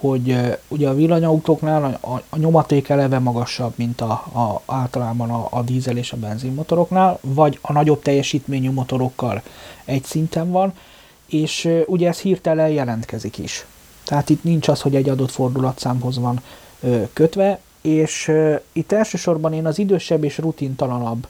[0.00, 0.36] hogy
[0.68, 5.96] ugye a villanyautóknál a, a nyomaték eleve magasabb, mint a, a, általában a, a dízel
[5.96, 9.42] és a benzinmotoroknál, vagy a nagyobb teljesítményű motorokkal
[9.84, 10.72] egy szinten van,
[11.26, 13.66] és ugye ez hirtelen jelentkezik is.
[14.04, 16.40] Tehát itt nincs az, hogy egy adott fordulatszámhoz van
[16.80, 21.26] ö, kötve, és ö, itt elsősorban én az idősebb és rutintalanabb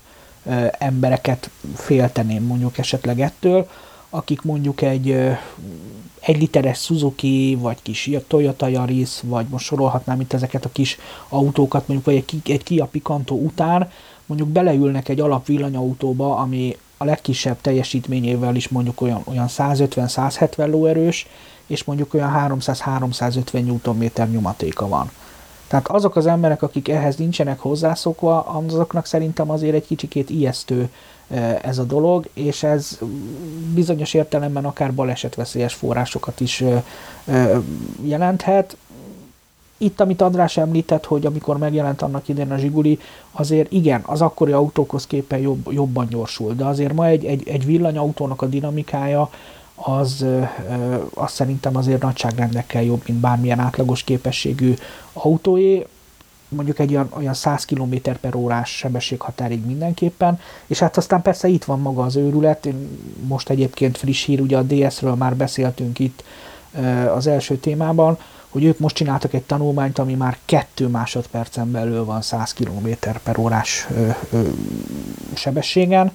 [0.47, 3.69] ö, embereket félteném mondjuk esetleg ettől,
[4.11, 5.37] akik mondjuk egy
[6.21, 11.89] egy literes Suzuki, vagy kis Toyota Yaris, vagy most sorolhatnám itt ezeket a kis autókat,
[11.89, 13.91] mondjuk vagy egy, egy Kia Picanto után,
[14.27, 21.27] mondjuk beleülnek egy alap villanyautóba, ami a legkisebb teljesítményével is mondjuk olyan, olyan 150-170 lóerős,
[21.67, 25.11] és mondjuk olyan 300-350 Nm nyomatéka van.
[25.69, 30.89] Tehát azok az emberek, akik ehhez nincsenek hozzászokva, azoknak szerintem azért egy kicsikét ijesztő
[31.63, 32.99] ez a dolog, és ez
[33.75, 36.65] bizonyos értelemben akár balesetveszélyes forrásokat is
[38.03, 38.77] jelenthet.
[39.79, 42.99] Itt, amit András említett, hogy amikor megjelent annak idén a Zsiguli,
[43.33, 47.67] azért igen, az akkori autókhoz képen jobb, jobban gyorsul, de azért ma egy, egy, egy
[47.67, 49.31] villanyautónak a dinamikája
[49.75, 50.25] az,
[51.15, 54.75] az szerintem azért nagyságrendekkel jobb, mint bármilyen átlagos képességű
[55.13, 55.87] autóé,
[56.57, 61.65] mondjuk egy olyan, olyan 100 km per órás sebességhatárig mindenképpen, és hát aztán persze itt
[61.65, 62.69] van maga az őrület,
[63.27, 66.25] most egyébként friss hír, ugye a DS-ről már beszéltünk itt
[67.15, 72.23] az első témában, hogy ők most csináltak egy tanulmányt, ami már 2 másodpercen belül van
[72.23, 72.89] 100 km
[73.23, 73.87] per órás
[75.35, 76.13] sebességen,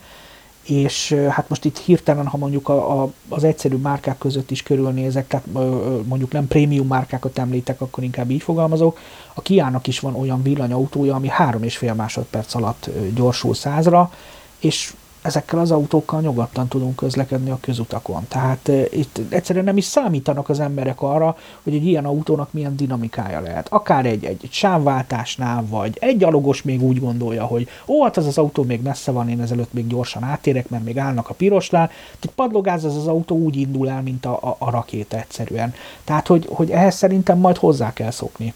[0.64, 5.28] és hát most itt hirtelen, ha mondjuk a, a, az egyszerű márkák között is körülnézek,
[5.28, 5.46] tehát
[6.04, 9.00] mondjuk nem prémium márkákat említek, akkor inkább így fogalmazok,
[9.34, 14.12] a Kiának is van olyan villanyautója, ami három és fél másodperc alatt gyorsul százra,
[14.60, 18.26] és ezekkel az autókkal nyugodtan tudunk közlekedni a közutakon.
[18.28, 23.40] Tehát itt egyszerűen nem is számítanak az emberek arra, hogy egy ilyen autónak milyen dinamikája
[23.40, 23.68] lehet.
[23.70, 28.26] Akár egy, egy, egy sávváltásnál, vagy egy gyalogos még úgy gondolja, hogy ó, hát az
[28.26, 31.88] az autó még messze van, én ezelőtt még gyorsan átérek, mert még állnak a pirosnál.
[32.20, 35.74] Tehát padlogáz az az autó úgy indul el, mint a, a, a rakéta egyszerűen.
[36.04, 38.54] Tehát, hogy, hogy ehhez szerintem majd hozzá kell szokni.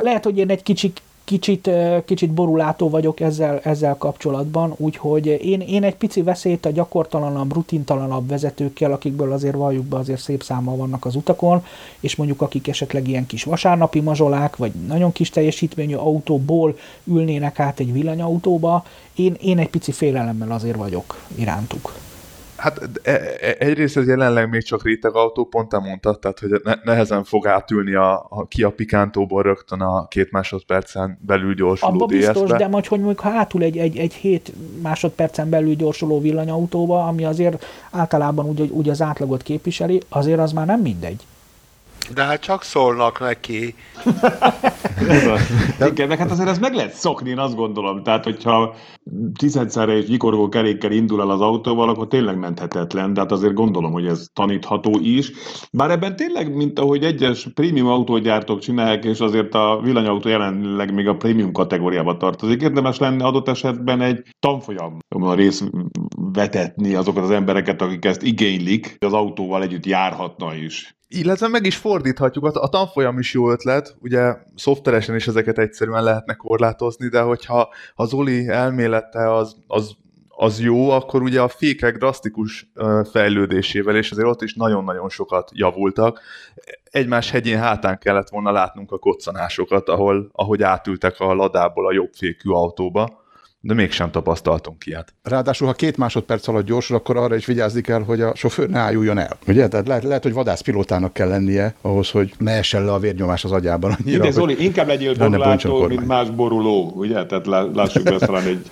[0.00, 1.02] Lehet, hogy én egy kicsit
[1.38, 1.70] kicsit,
[2.04, 8.28] kicsit borulátó vagyok ezzel, ezzel kapcsolatban, úgyhogy én, én egy pici veszélyt a gyakortalanabb, rutintalanabb
[8.28, 11.64] vezetőkkel, akikből azért valljuk be azért szép számmal vannak az utakon,
[12.00, 17.80] és mondjuk akik esetleg ilyen kis vasárnapi mazsolák, vagy nagyon kis teljesítményű autóból ülnének át
[17.80, 21.92] egy villanyautóba, én, én egy pici félelemmel azért vagyok irántuk.
[22.62, 26.50] Hát e, e, egyrészt ez jelenleg még csak réteg autó, pont te mondtad, tehát hogy
[26.64, 31.92] ne, nehezen fog átülni a, a ki a pikántóból rögtön a két másodpercen belül gyorsuló
[31.92, 36.20] Abba biztos, de majd, hogy mondjuk ha átul egy, egy, egy hét másodpercen belül gyorsuló
[36.20, 41.20] villanyautóba, ami azért általában úgy, úgy az átlagot képviseli, azért az már nem mindegy.
[42.14, 43.74] De hát csak szólnak neki.
[45.90, 48.02] Igen, meg hát azért ez meg lehet szokni, én azt gondolom.
[48.02, 48.74] Tehát, hogyha
[49.38, 53.92] tizedszerre és gyikorgó kerékkel indul el az autóval, akkor tényleg menthetetlen, de hát azért gondolom,
[53.92, 55.32] hogy ez tanítható is.
[55.72, 61.08] Bár ebben tényleg, mint ahogy egyes prémium autógyártók csinálják, és azért a villanyautó jelenleg még
[61.08, 64.98] a prémium kategóriába tartozik, érdemes lenne adott esetben egy tanfolyam
[65.34, 65.64] rész
[66.14, 70.96] vetetni azokat az embereket, akik ezt igénylik, az autóval együtt járhatna is.
[71.14, 76.34] Illetve meg is fordíthatjuk, a tanfolyam is jó ötlet, ugye szoftveresen is ezeket egyszerűen lehetne
[76.34, 79.96] korlátozni, de hogyha az Zoli elmélete az, az,
[80.28, 82.72] az jó, akkor ugye a fékek drasztikus
[83.10, 86.20] fejlődésével, és azért ott is nagyon-nagyon sokat javultak.
[86.90, 92.12] Egymás hegyén hátán kellett volna látnunk a koccanásokat, ahol, ahogy átültek a ladából a jobb
[92.12, 93.21] fékű autóba
[93.64, 95.14] de mégsem tapasztaltunk ilyet.
[95.22, 98.78] Ráadásul, ha két másodperc alatt gyorsul, akkor arra is vigyázni kell, hogy a sofőr ne
[98.78, 99.36] álljon el.
[99.46, 99.68] Ugye?
[99.68, 103.52] Tehát lehet, lehet hogy vadászpilótának kell lennie ahhoz, hogy ne essen le a vérnyomás az
[103.52, 104.18] agyában annyira.
[104.18, 107.26] Igen, Zoli, inkább legyél borulátó, mint más boruló, ugye?
[107.26, 108.70] Tehát lássuk be, talán egy,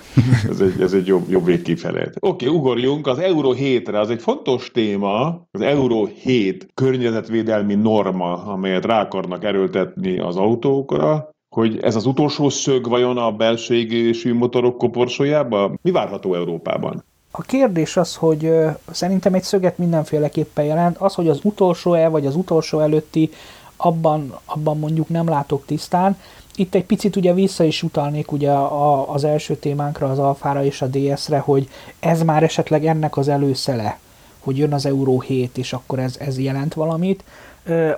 [0.48, 2.00] ez egy, ez egy jobb, jobb végkifelé.
[2.00, 4.00] Oké, okay, ugorjunk az Euró 7-re.
[4.00, 11.30] Az egy fontos téma, az Euró 7 környezetvédelmi norma, amelyet rá akarnak erőltetni az autókra
[11.50, 15.72] hogy ez az utolsó szög vajon a belső égésű motorok koporsójába?
[15.82, 17.04] Mi várható Európában?
[17.30, 20.96] A kérdés az, hogy ö, szerintem egy szöget mindenféleképpen jelent.
[20.96, 23.30] Az, hogy az utolsó-e, vagy az utolsó előtti,
[23.76, 26.18] abban, abban mondjuk nem látok tisztán.
[26.56, 30.82] Itt egy picit ugye vissza is utalnék ugye a, az első témánkra, az Alfára és
[30.82, 31.68] a DS-re, hogy
[32.00, 33.98] ez már esetleg ennek az előszele,
[34.40, 37.24] hogy jön az Euró 7, és akkor ez, ez jelent valamit.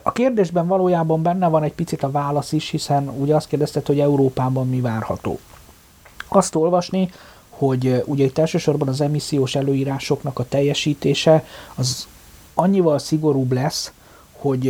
[0.02, 4.00] A kérdésben valójában benne van egy picit a válasz is, hiszen ugye azt kérdezted, hogy
[4.00, 5.38] Európában mi várható.
[6.28, 7.10] Azt olvasni,
[7.48, 12.06] hogy ugye itt elsősorban az emissziós előírásoknak a teljesítése az
[12.54, 13.92] annyival szigorúbb lesz,
[14.32, 14.68] hogy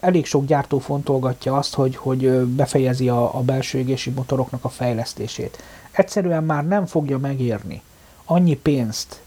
[0.00, 5.58] elég sok gyártó fontolgatja azt, hogy, hogy befejezi a, a belső égési motoroknak a fejlesztését.
[5.90, 7.82] Egyszerűen már nem fogja megérni
[8.26, 9.20] annyi pénzt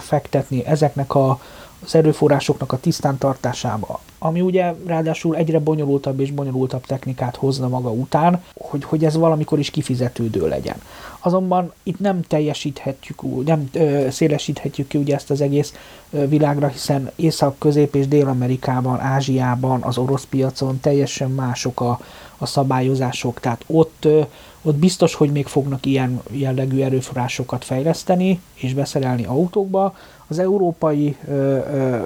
[0.00, 1.40] fektetni ezeknek a,
[1.84, 8.42] az erőforrásoknak a tisztántartásába, ami ugye ráadásul egyre bonyolultabb és bonyolultabb technikát hozna maga után,
[8.54, 10.76] hogy, hogy ez valamikor is kifizetődő legyen.
[11.20, 15.74] azonban itt nem teljesíthetjük, nem ö, szélesíthetjük ki ugye ezt az egész
[16.10, 22.00] ö, világra, hiszen Észak, Közép és Dél-Amerikában, Ázsiában, az orosz piacon teljesen mások a,
[22.38, 24.20] a szabályozások, tehát ott, ö,
[24.62, 29.94] ott biztos, hogy még fognak ilyen jellegű erőforrásokat fejleszteni és beszerelni autókba,
[30.28, 31.96] az európai ö, ö,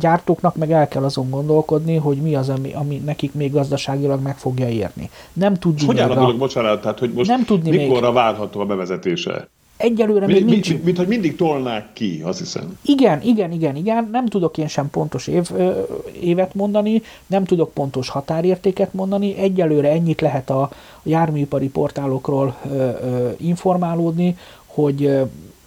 [0.00, 4.38] gyártóknak meg el kell azon gondolkodni, hogy mi az, ami, ami nekik még gazdaságilag meg
[4.38, 5.10] fogja érni.
[5.32, 8.14] Nem tudni Hogy áll a dolog, bocsánat, tehát hogy most Nem tudni mikorra még.
[8.14, 9.48] várható a bevezetése?
[9.76, 10.68] Egyelőre még mi, nincs...
[10.68, 12.78] mint, mint hogy mindig tolnák ki, azt hiszem.
[12.82, 14.08] Igen, igen, igen, igen.
[14.12, 15.80] Nem tudok én sem pontos év, ö,
[16.20, 19.36] évet mondani, nem tudok pontos határértéket mondani.
[19.36, 20.70] Egyelőre ennyit lehet a,
[21.02, 25.10] járműipari portálokról ö, ö, informálódni, hogy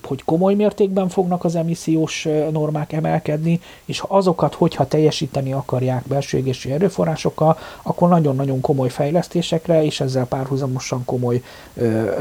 [0.06, 6.72] hogy komoly mértékben fognak az emissziós normák emelkedni, és azokat, hogyha teljesíteni akarják belső égési
[6.72, 11.42] erőforrásokkal, akkor nagyon-nagyon komoly fejlesztésekre, és ezzel párhuzamosan komoly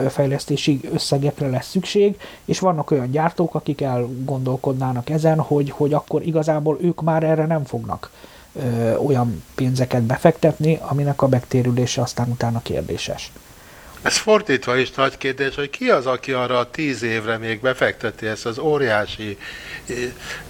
[0.09, 6.79] fejlesztési összegekre lesz szükség, és vannak olyan gyártók, akik elgondolkodnának ezen, hogy, hogy akkor igazából
[6.81, 8.11] ők már erre nem fognak
[8.53, 13.33] ö, olyan pénzeket befektetni, aminek a megtérülése aztán utána kérdéses.
[14.05, 18.27] Ez fordítva is nagy kérdés, hogy ki az, aki arra a tíz évre még befekteti
[18.27, 19.39] ezt az óriási,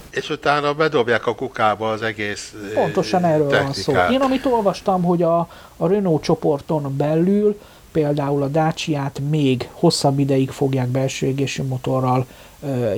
[0.09, 3.91] és utána bedobják a kukába az egész eh, Pontosan erről van szó.
[3.91, 4.11] technikát.
[4.11, 5.39] Én amit olvastam, hogy a,
[5.77, 7.59] a Renault csoporton belül
[7.91, 12.25] például a Dacia-t még hosszabb ideig fogják belső égésű motorral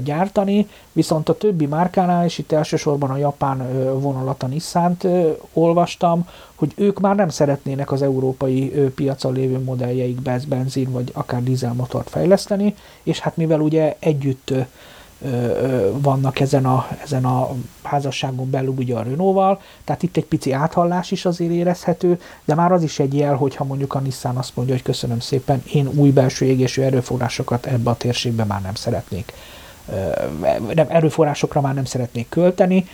[0.03, 3.57] gyártani, viszont a többi márkánál, és itt elsősorban a japán
[3.99, 5.07] vonalat, a Nissan-t
[5.53, 12.09] olvastam, hogy ők már nem szeretnének az európai piacon lévő modelljeikbe benzin vagy akár dízelmotort
[12.09, 14.53] fejleszteni, és hát mivel ugye együtt
[15.91, 17.49] vannak ezen a, ezen a
[17.83, 22.71] házasságon belül ugye a Renault-val, tehát itt egy pici áthallás is azért érezhető, de már
[22.71, 26.09] az is egy jel, hogyha mondjuk a Nissan azt mondja, hogy köszönöm szépen, én új
[26.09, 29.33] belső égésű erőforrásokat ebbe a térségbe már nem szeretnék,
[30.87, 32.85] erőforrásokra már nem szeretnék költeni,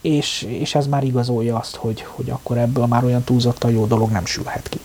[0.00, 4.10] és, és ez már igazolja azt, hogy, hogy akkor ebből már olyan túlzottan jó dolog
[4.10, 4.78] nem sülhet ki.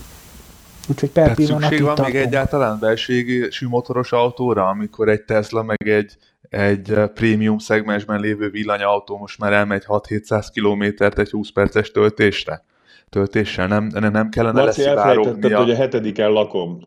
[0.88, 2.26] Úgyhogy per Tehát pillanat szükség itt van még tartunk.
[2.26, 6.16] egyáltalán belső égésű motoros autóra, amikor egy Tesla meg egy,
[6.48, 12.64] egy prémium szegmensben lévő villanyautó most már elmegy 6-700 kilométert egy 20 perces töltésre?
[13.10, 15.58] Töltéssel nem, nem, nem kellene Marci, elfelejtetted, leszivárognia.
[15.58, 16.80] hogy a hetediken lakom.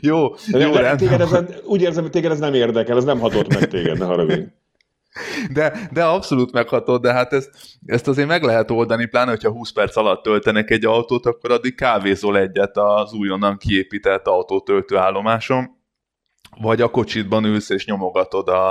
[0.00, 3.18] Jó, De jó, rendben téged ez, úgy érzem, hogy téged ez nem érdekel, ez nem
[3.18, 4.42] hatott meg téged, ne haragudj.
[5.52, 7.50] De, de abszolút meghatod, de hát ezt,
[7.86, 11.74] ezt azért meg lehet oldani, pláne, hogyha 20 perc alatt töltenek egy autót, akkor addig
[11.74, 15.68] kávézol egyet az újonnan kiépített autótöltő állomáson,
[16.60, 18.70] vagy a kocsitban ülsz és nyomogatod a,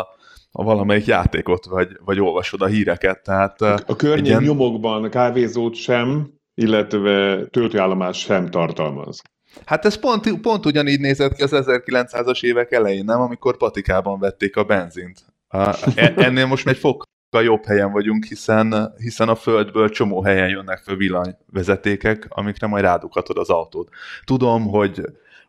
[0.51, 3.23] a valamelyik játékot, vagy, vagy olvasod a híreket.
[3.23, 9.21] Tehát A környék ilyen- nyomokban kávézót sem, illetve töltőállomás sem tartalmaz.
[9.65, 13.21] Hát ez pont, pont ugyanígy nézett ki az 1900-as évek elején, nem?
[13.21, 15.19] Amikor patikában vették a benzint.
[15.49, 20.77] E- Ennél most egy fokkal jobb helyen vagyunk, hiszen, hiszen a földből csomó helyen jönnek
[20.77, 23.89] föl villanyvezetékek, amikre majd rádughatod az autót.
[24.23, 25.01] Tudom, hogy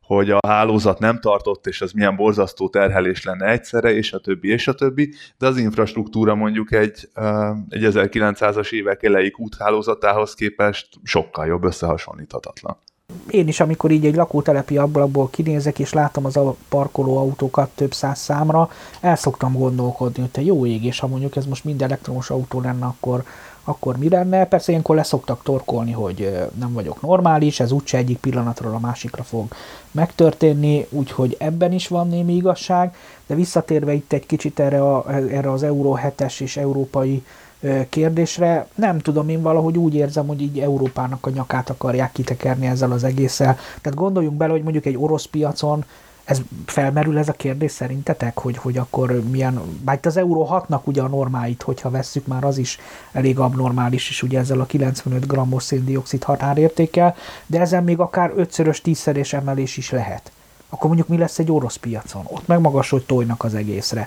[0.07, 4.49] hogy a hálózat nem tartott, és az milyen borzasztó terhelés lenne egyszerre, és a többi,
[4.49, 7.09] és a többi, de az infrastruktúra mondjuk egy,
[7.69, 12.79] egy 1900-as évek elejé úthálózatához képest sokkal jobb, összehasonlíthatatlan.
[13.31, 17.95] Én is, amikor így egy lakótelepi ablakból kinézek, és látom az a parkoló autókat több
[17.95, 21.83] száz számra, el szoktam gondolkodni, hogy te jó ég, és ha mondjuk ez most mind
[21.83, 23.25] elektromos autó lenne, akkor,
[23.65, 24.47] akkor mi lenne?
[24.47, 29.47] Persze ilyenkor leszoktak torkolni, hogy nem vagyok normális, ez úgyse egyik pillanatról a másikra fog
[29.91, 35.51] megtörténni, úgyhogy ebben is van némi igazság, de visszatérve itt egy kicsit erre, a, erre
[35.51, 37.25] az Euró 7-es és európai
[37.89, 38.67] kérdésre.
[38.75, 43.05] Nem tudom, én valahogy úgy érzem, hogy így Európának a nyakát akarják kitekerni ezzel az
[43.05, 43.59] egésszel.
[43.81, 45.85] Tehát gondoljunk bele, hogy mondjuk egy orosz piacon
[46.27, 50.85] ez felmerül ez a kérdés szerintetek, hogy, hogy akkor milyen, bár itt az Euró 6-nak
[50.85, 52.79] ugye a normáit, hogyha vesszük, már az is
[53.13, 57.15] elég abnormális is ugye ezzel a 95 g-os széndiokszid határértékkel,
[57.47, 60.33] de ezen még akár ötszörös, tízszeres emelés is lehet.
[60.69, 62.23] Akkor mondjuk mi lesz egy orosz piacon?
[62.29, 64.07] Ott meg magas, hogy tojnak az egészre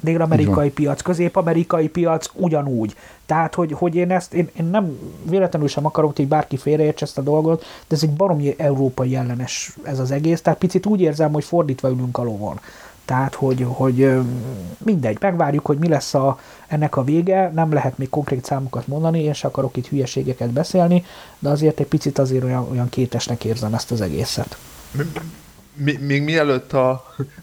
[0.00, 2.96] dél-amerikai piac, közép-amerikai piac ugyanúgy.
[3.26, 7.18] Tehát, hogy, hogy én ezt, én, én nem véletlenül sem akarom, hogy bárki félreértse ezt
[7.18, 11.32] a dolgot, de ez egy baromi európai ellenes ez az egész, tehát picit úgy érzem,
[11.32, 12.60] hogy fordítva ülünk a lovon.
[13.04, 14.10] Tehát, hogy, hogy
[14.78, 19.22] mindegy, megvárjuk, hogy mi lesz a, ennek a vége, nem lehet még konkrét számokat mondani,
[19.22, 21.04] én se akarok itt hülyeségeket beszélni,
[21.38, 24.58] de azért egy picit azért olyan, olyan kétesnek érzem ezt az egészet.
[26.00, 26.90] Még mielőtt a,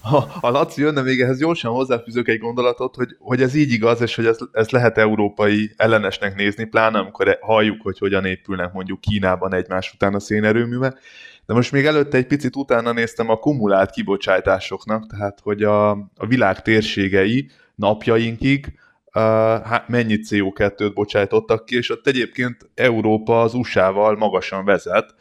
[0.01, 4.01] a, a Laci jönne, még ehhez gyorsan hozzáfűzök egy gondolatot, hogy, hogy ez így igaz,
[4.01, 9.01] és hogy ez, ez lehet európai ellenesnek nézni, pláne amikor halljuk, hogy hogyan épülnek mondjuk
[9.01, 10.99] Kínában egymás után a szénerőművek,
[11.45, 16.27] De most még előtte egy picit utána néztem a kumulált kibocsátásoknak, tehát hogy a, a
[16.27, 18.79] világ térségei napjainkig
[19.13, 25.15] uh, mennyi CO2-t bocsájtottak ki, és ott egyébként Európa az USA-val magasan vezet,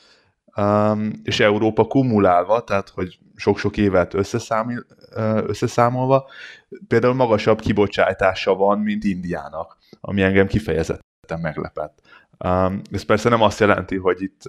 [1.23, 4.87] és Európa kumulálva, tehát hogy sok-sok évet összeszámol,
[5.47, 6.29] összeszámolva,
[6.89, 12.01] például magasabb kibocsátása van, mint Indiának, ami engem kifejezetten meglepett.
[12.45, 14.43] Um, ez persze nem azt jelenti, hogy itt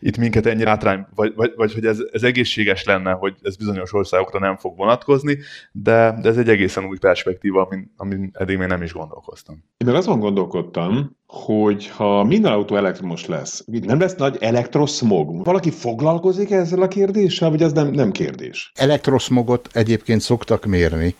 [0.00, 3.92] itt minket ennyi átrány, vagy, vagy, vagy hogy ez, ez egészséges lenne, hogy ez bizonyos
[3.92, 5.38] országokra nem fog vonatkozni,
[5.72, 9.54] de, de ez egy egészen új perspektíva, amin, amin eddig még nem is gondolkoztam.
[9.54, 15.44] Én meg azon gondolkodtam, hogy ha minden autó elektromos lesz, nem lesz nagy elektroszmog.
[15.44, 18.72] Valaki foglalkozik ezzel a kérdéssel, vagy ez nem, nem kérdés?
[18.74, 21.14] Elektroszmogot egyébként szoktak mérni,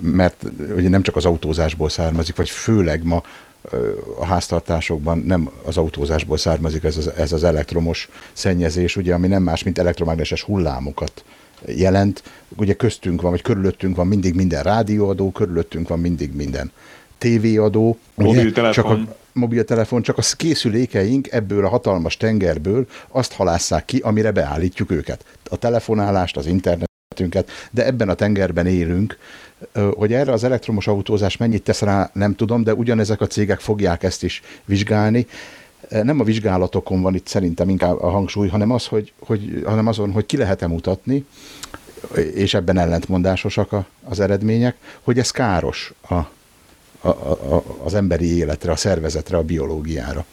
[0.00, 0.44] mert
[0.76, 3.22] ugye nem csak az autózásból származik, vagy főleg ma
[4.18, 9.42] a háztartásokban nem az autózásból származik ez az, ez az elektromos szennyezés, ugye, ami nem
[9.42, 11.24] más, mint elektromágneses hullámokat
[11.66, 12.22] jelent.
[12.56, 16.72] Ugye köztünk van, vagy körülöttünk van mindig minden rádióadó, körülöttünk van mindig minden
[17.18, 17.98] tévéadó.
[18.14, 18.72] Mobiltelefon.
[18.72, 24.90] Csak a mobiltelefon, csak a készülékeink ebből a hatalmas tengerből azt halásszák ki, amire beállítjuk
[24.90, 25.24] őket.
[25.48, 26.46] A telefonálást, az
[27.20, 29.18] internetünket, de ebben a tengerben élünk,
[29.96, 34.02] hogy erre az elektromos autózás mennyit tesz rá, nem tudom, de ugyanezek a cégek fogják
[34.02, 35.26] ezt is vizsgálni.
[35.90, 40.12] Nem a vizsgálatokon van itt szerintem inkább a hangsúly, hanem, az, hogy, hogy, hanem azon,
[40.12, 41.24] hogy ki lehet-e mutatni,
[42.34, 48.72] és ebben ellentmondásosak a, az eredmények, hogy ez káros a, a, a, az emberi életre,
[48.72, 50.24] a szervezetre, a biológiára.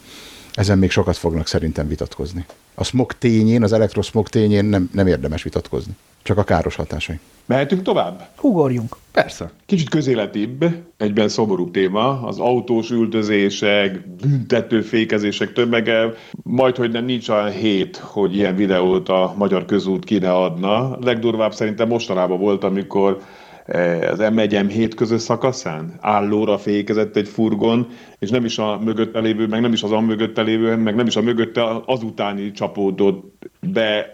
[0.54, 2.46] Ezen még sokat fognak szerintem vitatkozni.
[2.74, 5.96] A smog tényén, az elektroszmog tényén nem, nem érdemes vitatkozni.
[6.26, 7.18] Csak a káros hatásai.
[7.44, 8.28] Mehetünk tovább?
[8.40, 8.96] Ugorjunk.
[9.12, 9.50] Persze.
[9.66, 10.64] Kicsit közéletibb,
[10.96, 16.12] egyben szomorú téma, az autós üldözések, büntető fékezések tömege,
[16.42, 20.98] majd hogy nem nincs olyan hét, hogy ilyen videót a magyar közút ki ne adna.
[21.00, 23.20] Legdurvább szerintem mostanában volt, amikor
[23.66, 27.86] eh, az M1 M7 közös szakaszán állóra fékezett egy furgon,
[28.18, 31.06] és nem is a mögötte lévő, meg nem is az a mögötte lévő, meg nem
[31.06, 34.12] is a mögötte azutáni csapódott be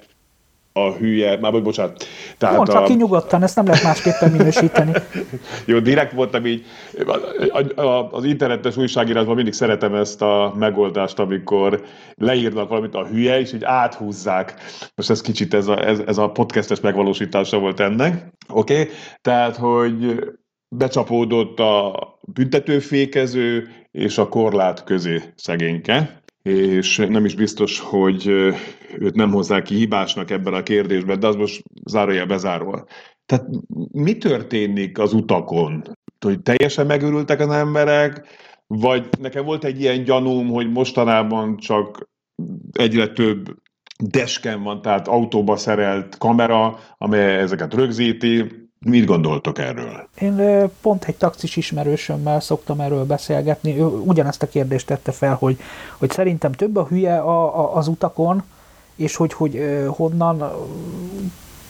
[0.73, 2.07] a hülye, már vagy bocsánat.
[2.39, 2.85] Tehát Mondd csak a...
[2.85, 4.93] ki nyugodtan, ezt nem lehet másképpen minősíteni.
[5.67, 6.65] Jó, direkt voltam így,
[8.11, 11.83] az internetes újságírásban mindig szeretem ezt a megoldást, amikor
[12.15, 14.55] leírnak valamit a hülye, és így áthúzzák.
[14.95, 18.33] Most ez kicsit ez a, ez, ez a podcastes megvalósítása volt ennek.
[18.49, 18.81] Oké?
[18.81, 18.95] Okay?
[19.21, 20.21] Tehát, hogy
[20.69, 21.95] becsapódott a
[22.33, 28.27] büntetőfékező és a korlát közé szegényke és nem is biztos, hogy
[28.99, 32.85] őt nem hozzák ki hibásnak ebben a kérdésben, de az most zárója bezárva.
[33.27, 33.47] Tehát
[33.93, 35.83] mi történik az utakon?
[36.25, 38.27] Hogy teljesen megőrültek az emberek,
[38.67, 42.09] vagy nekem volt egy ilyen gyanúm, hogy mostanában csak
[42.73, 43.57] egyre több
[44.05, 50.09] desken van, tehát autóba szerelt kamera, amely ezeket rögzíti, Mit gondoltok erről?
[50.19, 53.79] Én pont egy taxis ismerősömmel szoktam erről beszélgetni.
[53.79, 55.59] Ő ugyanezt a kérdést tette fel, hogy,
[55.99, 58.43] hogy szerintem több a hülye a, a, az utakon,
[58.97, 60.53] és hogy, hogy honnan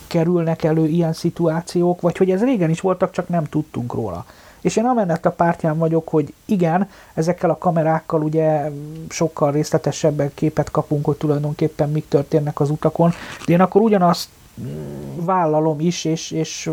[0.07, 4.25] kerülnek elő ilyen szituációk, vagy hogy ez régen is voltak, csak nem tudtunk róla.
[4.61, 8.71] És én amennett a pártján vagyok, hogy igen, ezekkel a kamerákkal ugye
[9.09, 13.13] sokkal részletesebben képet kapunk, hogy tulajdonképpen mik történnek az utakon,
[13.47, 14.29] de én akkor ugyanazt
[15.15, 16.71] vállalom is, és, és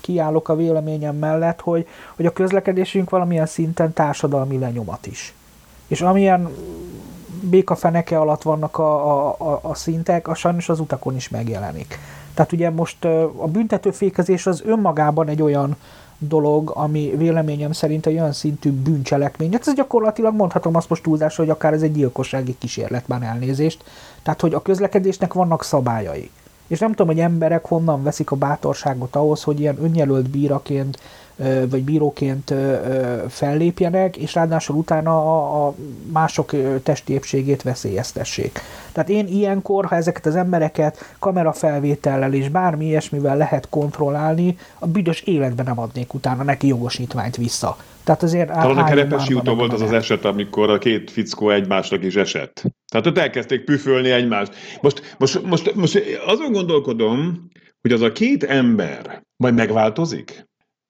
[0.00, 1.86] kiállok a véleményem mellett, hogy,
[2.16, 5.34] hogy a közlekedésünk valamilyen szinten társadalmi lenyomat is.
[5.86, 6.48] És amilyen
[7.40, 11.98] békafeneke alatt vannak a, a, a, a szintek, a sajnos az utakon is megjelenik.
[12.34, 13.04] Tehát ugye most
[13.36, 15.76] a büntetőfékezés az önmagában egy olyan
[16.18, 19.52] dolog, ami véleményem szerint egy olyan szintű bűncselekmény.
[19.52, 23.84] Hát ez gyakorlatilag mondhatom azt most túlzásra, hogy akár ez egy gyilkossági kísérlet, már elnézést.
[24.22, 26.30] Tehát, hogy a közlekedésnek vannak szabályai.
[26.66, 30.98] És nem tudom, hogy emberek honnan veszik a bátorságot ahhoz, hogy ilyen önjelölt bíraként
[31.70, 32.54] vagy bíróként
[33.28, 35.74] fellépjenek, és ráadásul utána a, a
[36.12, 36.50] mások
[36.82, 38.60] testi épségét veszélyeztessék.
[38.92, 45.20] Tehát én ilyenkor, ha ezeket az embereket kamerafelvétellel és bármi ilyesmivel lehet kontrollálni, a büdös
[45.20, 47.76] életben nem adnék utána neki jogosítványt vissza.
[48.04, 52.04] Tehát azért Talán a Kerepesi úton volt az az eset, amikor a két fickó egymásnak
[52.04, 52.62] is esett.
[52.88, 54.54] Tehát ott elkezdték püfölni egymást.
[54.80, 57.48] Most, most, most, most azon gondolkodom,
[57.80, 60.46] hogy az a két ember majd megváltozik?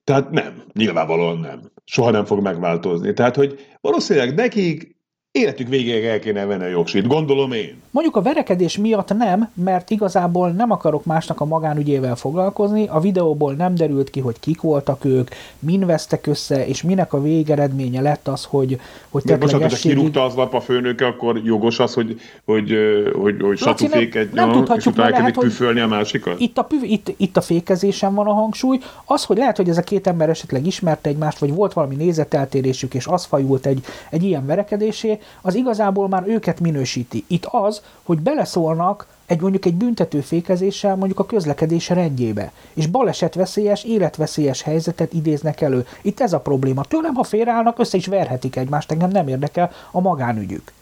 [0.07, 1.71] Tehát nem, nyilvánvalóan nem.
[1.85, 3.13] Soha nem fog megváltozni.
[3.13, 4.96] Tehát, hogy valószínűleg nekik
[5.37, 7.77] életük végéig el kéne venni a jogsít, gondolom én.
[7.91, 13.53] Mondjuk a verekedés miatt nem, mert igazából nem akarok másnak a magánügyével foglalkozni, a videóból
[13.53, 15.29] nem derült ki, hogy kik voltak ők,
[15.59, 20.25] min vesztek össze, és minek a végeredménye lett az, hogy, hogy Mert most, ha kirúgta
[20.25, 22.73] az lap a főnöke, akkor jogos az, hogy, hogy,
[23.21, 26.41] hogy, hogy, Laci, nem- egy nem nyom, és tudhatjuk, utána lehet, püfölni a másikat?
[26.41, 28.79] Itt a, püv, itt, itt a fékezésen van a hangsúly.
[29.05, 32.95] Az, hogy lehet, hogy ez a két ember esetleg ismerte egymást, vagy volt valami nézeteltérésük,
[32.95, 37.25] és az fajult egy, egy ilyen verekedésé, az igazából már őket minősíti.
[37.27, 43.85] Itt az, hogy beleszólnak egy mondjuk egy büntető fékezéssel mondjuk a közlekedés rendjébe, és balesetveszélyes,
[43.85, 45.87] életveszélyes helyzetet idéznek elő.
[46.03, 46.85] Itt ez a probléma.
[46.85, 50.73] Tőlem, ha félreállnak, össze is verhetik egymást, engem nem érdekel a magánügyük.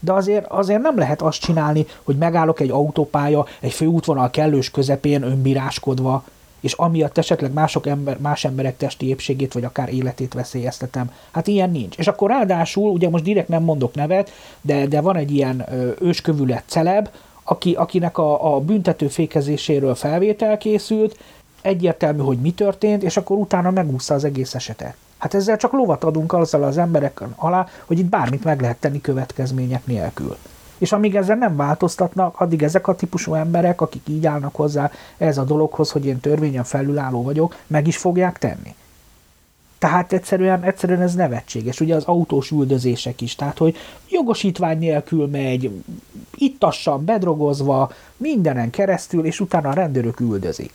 [0.00, 5.22] De azért, azért nem lehet azt csinálni, hogy megállok egy autópálya, egy főútvonal kellős közepén
[5.22, 6.24] önbíráskodva,
[6.62, 11.10] és amiatt esetleg mások ember, más emberek testi épségét, vagy akár életét veszélyeztetem.
[11.30, 11.96] Hát ilyen nincs.
[11.96, 15.64] És akkor ráadásul, ugye most direkt nem mondok nevet, de, de van egy ilyen
[16.00, 17.08] őskövület celeb,
[17.42, 21.18] aki, akinek a, a büntető fékezéséről felvétel készült,
[21.62, 24.94] egyértelmű, hogy mi történt, és akkor utána megúszta az egész esetet.
[25.18, 29.00] Hát ezzel csak lovat adunk azzal az emberek alá, hogy itt bármit meg lehet tenni
[29.00, 30.36] következmények nélkül.
[30.82, 35.38] És amíg ezzel nem változtatnak, addig ezek a típusú emberek, akik így állnak hozzá ez
[35.38, 38.74] a dologhoz, hogy én törvényen felülálló vagyok, meg is fogják tenni.
[39.78, 41.80] Tehát egyszerűen, egyszerűen ez nevetséges.
[41.80, 43.76] Ugye az autós üldözések is, tehát hogy
[44.08, 45.82] jogosítvány nélkül megy,
[46.34, 50.72] ittassan, bedrogozva, mindenen keresztül, és utána a rendőrök üldözik.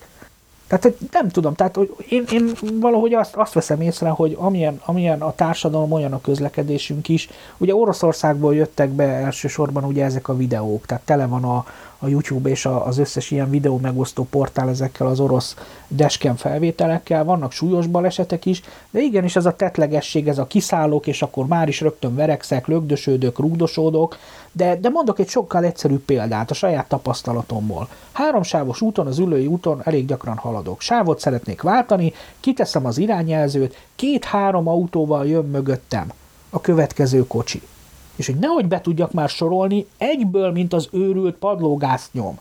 [0.67, 4.81] Tehát hogy nem tudom, tehát hogy én, én valahogy azt, azt veszem észre, hogy amilyen,
[4.85, 7.29] amilyen a társadalom, olyan a közlekedésünk is.
[7.57, 11.65] Ugye Oroszországból jöttek be elsősorban ugye ezek a videók, tehát tele van a,
[11.99, 15.55] a YouTube és a, az összes ilyen videó megosztó portál ezekkel az orosz
[15.89, 21.21] dashcam felvételekkel, vannak súlyos balesetek is, de igenis ez a tetlegesség, ez a kiszállók, és
[21.21, 24.17] akkor már is rögtön verekszek, lögdösödök, rúgdosódok,
[24.51, 27.87] de, de mondok egy sokkal egyszerűbb példát a saját tapasztalatomból.
[28.11, 30.81] Háromsávos úton, az ülői úton elég gyakran haladok.
[30.81, 36.11] Sávot szeretnék váltani, kiteszem az irányjelzőt, két-három autóval jön mögöttem
[36.49, 37.61] a következő kocsi.
[38.17, 42.39] És hogy nehogy be tudjak már sorolni, egyből, mint az őrült padlógázt nyom.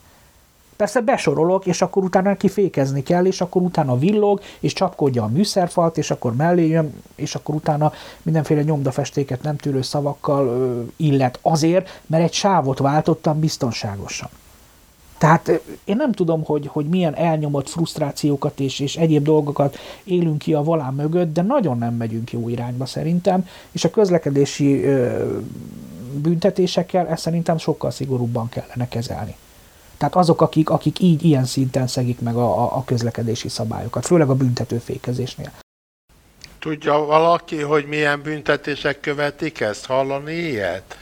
[0.76, 5.28] Persze besorolok, és akkor utána neki fékezni kell, és akkor utána villog, és csapkodja a
[5.28, 11.38] műszerfalt, és akkor mellé jön, és akkor utána mindenféle nyomdafestéket nem tűrő szavakkal ö, illet
[11.42, 14.28] azért, mert egy sávot váltottam biztonságosan.
[15.18, 20.54] Tehát én nem tudom, hogy, hogy milyen elnyomott frusztrációkat és, és egyéb dolgokat élünk ki
[20.54, 25.38] a volán mögött, de nagyon nem megyünk jó irányba szerintem, és a közlekedési ö,
[26.14, 29.36] büntetésekkel ezt szerintem sokkal szigorúbban kellene kezelni.
[29.96, 34.28] Tehát azok, akik, akik így ilyen szinten szegik meg a, a, a közlekedési szabályokat, főleg
[34.28, 35.50] a büntetőfékezésnél.
[36.58, 39.86] Tudja valaki, hogy milyen büntetések követik ezt?
[39.86, 40.96] Hallani ilyet?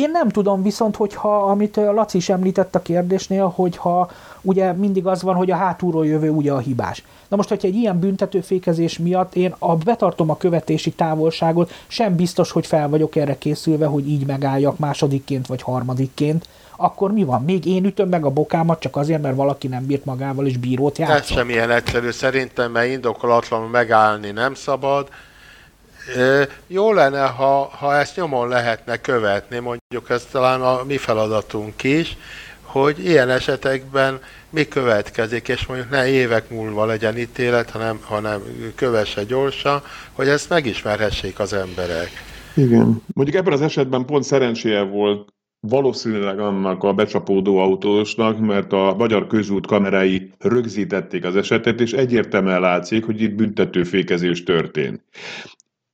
[0.00, 4.10] Én nem tudom, viszont hogyha, amit Laci is említett a kérdésnél, hogyha
[4.42, 7.04] ugye mindig az van, hogy a hátulról jövő ugye a hibás.
[7.28, 12.50] Na most, hogyha egy ilyen büntetőfékezés miatt én a, betartom a követési távolságot, sem biztos,
[12.50, 17.42] hogy fel vagyok erre készülve, hogy így megálljak másodikként vagy harmadikként, akkor mi van?
[17.44, 20.98] Még én ütöm meg a bokámat csak azért, mert valaki nem bírt magával és bírót
[20.98, 21.36] Ez játszott?
[21.36, 25.08] sem ilyen egyszerű szerintem, mert indokolatlanul megállni nem szabad.
[26.66, 32.16] Jó lenne, ha, ha ezt nyomon lehetne követni, mondjuk ez talán a mi feladatunk is,
[32.62, 34.20] hogy ilyen esetekben
[34.50, 38.40] mi következik, és mondjuk ne évek múlva legyen ítélet, hanem, hanem
[38.74, 39.82] kövesse gyorsan,
[40.12, 42.10] hogy ezt megismerhessék az emberek.
[42.54, 43.02] Igen.
[43.14, 45.28] Mondjuk ebben az esetben pont szerencséje volt
[45.60, 52.60] valószínűleg annak a becsapódó autósnak, mert a magyar közút kamerái rögzítették az esetet, és egyértelműen
[52.60, 55.02] látszik, hogy itt büntetőfékezés történt.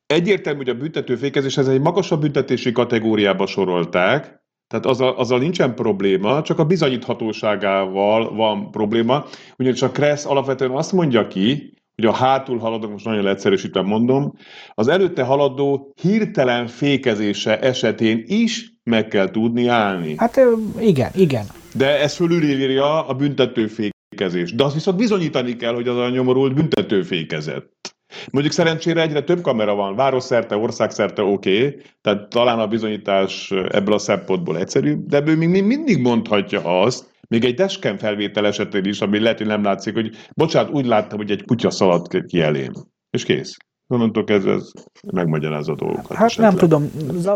[0.07, 6.43] Egyértelmű, hogy a büntetőfékezés ez egy magasabb büntetési kategóriába sorolták, tehát azzal, azzal nincsen probléma,
[6.43, 9.25] csak a bizonyíthatóságával van probléma,
[9.59, 14.33] ugyanis a Kressz alapvetően azt mondja ki, hogy a hátul haladó, most nagyon leegyszerűsítve mondom,
[14.75, 20.15] az előtte haladó hirtelen fékezése esetén is meg kell tudni állni.
[20.17, 20.41] Hát
[20.81, 21.45] igen, igen.
[21.75, 24.55] De ez fölülírja a büntetőfékezés.
[24.55, 27.96] De azt viszont bizonyítani kell, hogy az a nyomorult büntetőfékezett.
[28.31, 33.95] Mondjuk szerencsére egyre több kamera van, városszerte, országszerte oké, okay, tehát talán a bizonyítás ebből
[33.95, 39.01] a szempontból egyszerű, de ő még mindig mondhatja azt, még egy dashcam felvétel esetén is,
[39.01, 42.73] ami lehet, hogy nem látszik, hogy bocsánat, úgy láttam, hogy egy kutya szaladt ki elém.
[43.11, 43.57] És kész.
[43.89, 44.71] Onnantól kezdve ez
[45.13, 46.17] megmagyarázza a dolgokat.
[46.17, 46.49] Hát esetleg.
[46.49, 46.91] nem tudom,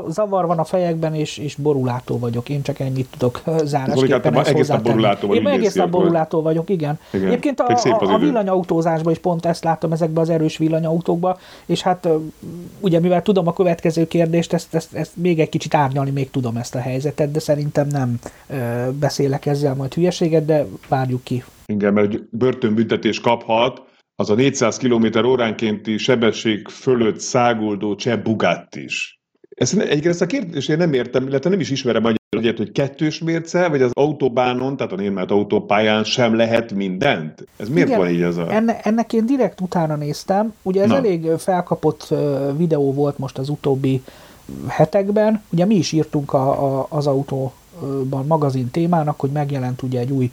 [0.09, 2.48] zavar van a fejekben, és, és borulátó vagyok.
[2.48, 6.42] Én csak ennyit tudok zárásképpen hát egész nap borulátó vagy, Én úgy egész nap borulátó
[6.42, 6.98] vagyok, igen.
[7.12, 7.26] Igen.
[7.26, 11.36] Egyébként a, a, a villanyautózásban is pont ezt látom ezekben az erős villanyautókban,
[11.66, 12.09] és hát
[12.80, 16.57] ugye mivel tudom a következő kérdést, ezt, ezt, ezt még egy kicsit árnyalni még tudom
[16.57, 18.18] ezt a helyzetet, de szerintem nem
[18.98, 21.44] beszélek ezzel majd hülyeséget, de várjuk ki.
[21.66, 23.82] Igen, mert börtönbüntetés kaphat,
[24.21, 29.21] az a 400 km óránkénti sebesség fölött száguldó cseh Bugatti is.
[29.49, 32.73] Ezt, egyébként ezt a kérdést én nem értem, illetve nem is ismerem annyira, egyet, hogy
[32.73, 37.47] kettős mérce, vagy az autóbánon, tehát a német autópályán sem lehet mindent?
[37.57, 38.53] Ez miért Igen, van így ez a...
[38.53, 40.55] Enne, ennek én direkt utána néztem.
[40.62, 40.97] Ugye ez Na.
[40.97, 42.14] elég felkapott
[42.57, 44.03] videó volt most az utóbbi
[44.68, 45.43] hetekben.
[45.51, 50.31] Ugye mi is írtunk a, a, az autóban magazin témának, hogy megjelent ugye egy új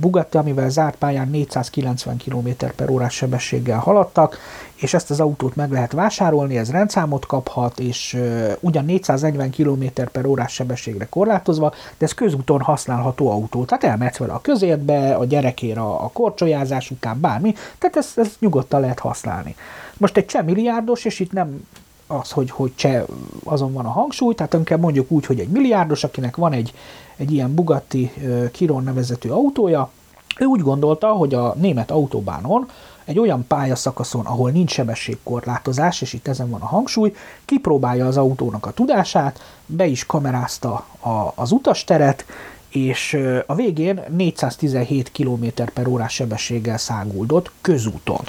[0.00, 4.38] Bugatti, amivel zárt pályán 490 km per órás sebességgel haladtak,
[4.74, 9.84] és ezt az autót meg lehet vásárolni, ez rendszámot kaphat, és ö, ugyan 440 km
[10.12, 13.64] per órás sebességre korlátozva, de ez közúton használható autó.
[13.64, 18.80] Tehát elmehetsz vele a közértbe, a gyerekére a korcsolyázás után, bármi, tehát ezt, ezt nyugodtan
[18.80, 19.54] lehet használni.
[19.96, 21.66] Most egy cseh milliárdos, és itt nem
[22.08, 23.02] az, hogy, hogy cseh
[23.44, 26.74] azon van a hangsúly, tehát inkább mondjuk úgy, hogy egy milliárdos, akinek van egy,
[27.16, 29.90] egy ilyen Bugatti ö, Chiron nevezetű autója,
[30.38, 32.68] ő úgy gondolta, hogy a német autóbánon
[33.04, 38.66] egy olyan pályaszakaszon, ahol nincs sebességkorlátozás, és itt ezen van a hangsúly, kipróbálja az autónak
[38.66, 42.24] a tudását, be is kamerázta a, az utasteret,
[42.68, 45.44] és a végén 417 km
[45.74, 48.20] per órás sebességgel száguldott közúton.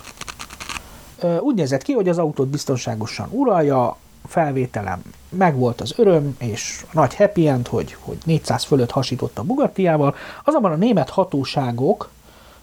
[1.40, 3.98] Úgy nézett ki, hogy az autót biztonságosan uralja,
[4.28, 10.16] felvételem megvolt az öröm, és nagy happy end, hogy, hogy 400 fölött hasított a Bugattiával,
[10.44, 12.10] azonban a német hatóságok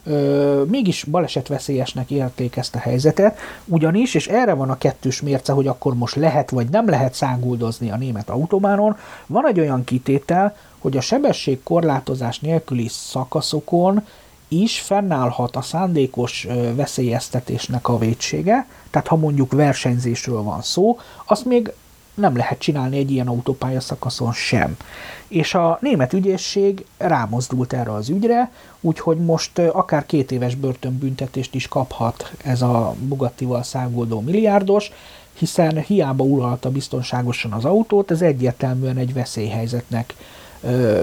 [0.04, 5.66] ö, mégis balesetveszélyesnek élték ezt a helyzetet, ugyanis, és erre van a kettős mérce, hogy
[5.66, 8.96] akkor most lehet vagy nem lehet száguldozni a német autóbánon,
[9.26, 14.06] van egy olyan kitétel, hogy a sebességkorlátozás nélküli szakaszokon
[14.48, 21.72] is fennállhat a szándékos veszélyeztetésnek a vétsége, tehát ha mondjuk versenyzésről van szó, azt még
[22.14, 24.76] nem lehet csinálni egy ilyen autópálya szakaszon sem.
[25.28, 31.68] És a német ügyészség rámozdult erre az ügyre, úgyhogy most akár két éves börtönbüntetést is
[31.68, 34.90] kaphat ez a Bugattival száguldó milliárdos,
[35.32, 40.14] hiszen hiába uralta biztonságosan az autót, ez egyértelműen egy veszélyhelyzetnek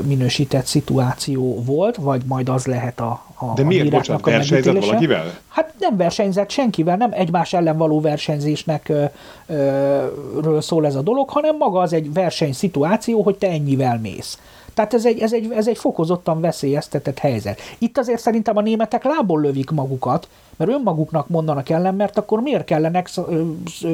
[0.05, 4.29] minősített szituáció volt, vagy majd az lehet a, a De a miért, bíráknak bocsánat, a
[4.29, 5.33] versenyzett valakivel?
[5.47, 9.03] Hát nem versenyzett senkivel, nem egymás ellen való versenyzésnek ö,
[9.45, 10.05] ö,
[10.41, 14.37] ről szól ez a dolog, hanem maga az egy versenyszituáció, hogy te ennyivel mész.
[14.73, 17.59] Tehát ez egy, ez, egy, ez egy fokozottan veszélyeztetett helyzet.
[17.77, 22.65] Itt azért szerintem a németek lából lövik magukat, mert önmaguknak mondanak ellen, mert akkor miért
[22.65, 23.09] kellenek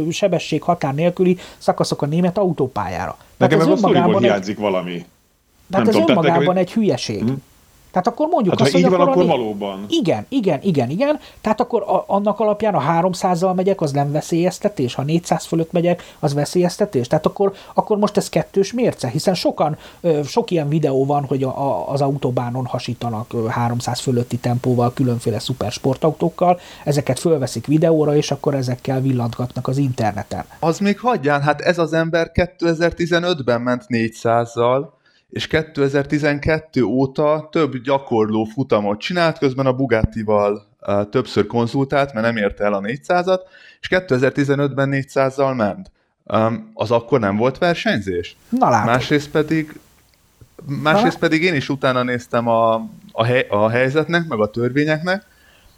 [0.09, 3.17] sebesség határ nélküli szakaszok a német autópályára?
[3.37, 5.05] Nekem ez meg a sztoriból önmagában egy, hiányzik valami.
[5.69, 7.23] Tehát nem ez tudom, tehát önmagában nekem- egy hülyeség.
[7.91, 9.85] Tehát akkor mondjuk Hát azt, ha így van, a akkor né- valóban.
[9.89, 11.19] igen, igen, igen, igen.
[11.41, 16.03] Tehát akkor a, annak alapján, ha 300-zal megyek, az nem veszélyeztetés, ha 400 fölött megyek,
[16.19, 17.07] az veszélyeztetés.
[17.07, 21.43] Tehát akkor, akkor most ez kettős mérce, hiszen sokan, ö, sok ilyen videó van, hogy
[21.43, 28.31] a, a, az autóbánon hasítanak ö, 300 fölötti tempóval, különféle szupersportautókkal, ezeket fölveszik videóra, és
[28.31, 30.43] akkor ezekkel villantgatnak az interneten.
[30.59, 34.85] Az még hagyján, hát ez az ember 2015-ben ment 400-zal,
[35.29, 40.67] és 2012 óta több gyakorló futamot csinált, közben a Bugattival
[41.09, 43.39] többször konzultált, mert nem érte el a 400-at,
[43.81, 45.91] és 2015-ben 400-zal ment.
[46.73, 48.37] Az akkor nem volt versenyzés?
[48.49, 48.85] Na látod.
[48.85, 49.79] Másrészt pedig,
[50.65, 52.73] másrészt pedig én is utána néztem a,
[53.11, 55.25] a, hely, a helyzetnek, meg a törvényeknek,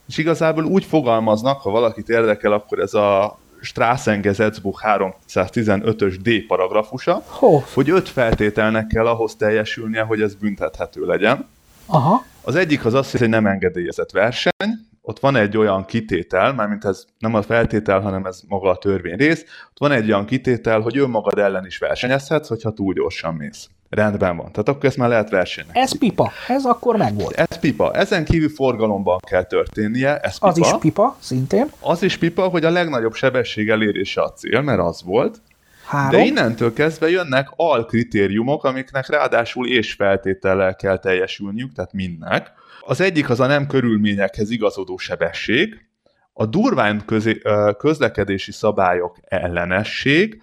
[0.07, 7.61] és igazából úgy fogalmaznak, ha valakit érdekel, akkor ez a Strassengesetzbuch 315-ös D paragrafusa, Ho,
[7.73, 11.47] hogy öt feltételnek kell ahhoz teljesülnie, hogy ez büntethető legyen.
[11.85, 16.85] aha, Az egyik az az, hogy nem engedélyezett verseny, ott van egy olyan kitétel, mármint
[16.85, 20.79] ez nem a feltétel, hanem ez maga a törvény rész, ott van egy olyan kitétel,
[20.79, 23.69] hogy önmagad ellen is versenyezhetsz, hogyha túl gyorsan mész.
[23.91, 24.51] Rendben van.
[24.51, 25.75] Tehát akkor ezt már lehet versenynek.
[25.75, 27.35] ez pipa, ez akkor megvolt.
[27.35, 27.93] Ez pipa.
[27.93, 30.47] Ezen kívül forgalomban kell történnie, ez pipa.
[30.47, 31.65] Az is pipa, szintén.
[31.79, 35.41] Az is pipa, hogy a legnagyobb sebesség elérése a cél, mert az volt.
[35.85, 36.19] Három.
[36.19, 42.51] De innentől kezdve jönnek alkritériumok, amiknek ráadásul és feltétellel kell teljesülniük, tehát mindnek.
[42.81, 45.85] Az egyik az a nem körülményekhez igazodó sebesség,
[46.33, 47.41] a durván közé,
[47.77, 50.41] közlekedési szabályok ellenesség,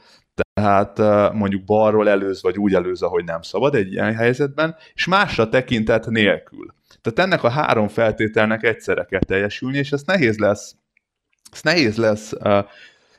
[0.52, 0.98] tehát
[1.32, 6.06] mondjuk balról előz, vagy úgy előz, ahogy nem szabad egy ilyen helyzetben, és másra tekintet
[6.06, 6.74] nélkül.
[7.00, 10.74] Tehát ennek a három feltételnek egyszerre kell teljesülni, és ez nehéz lesz,
[11.52, 12.32] ez nehéz lesz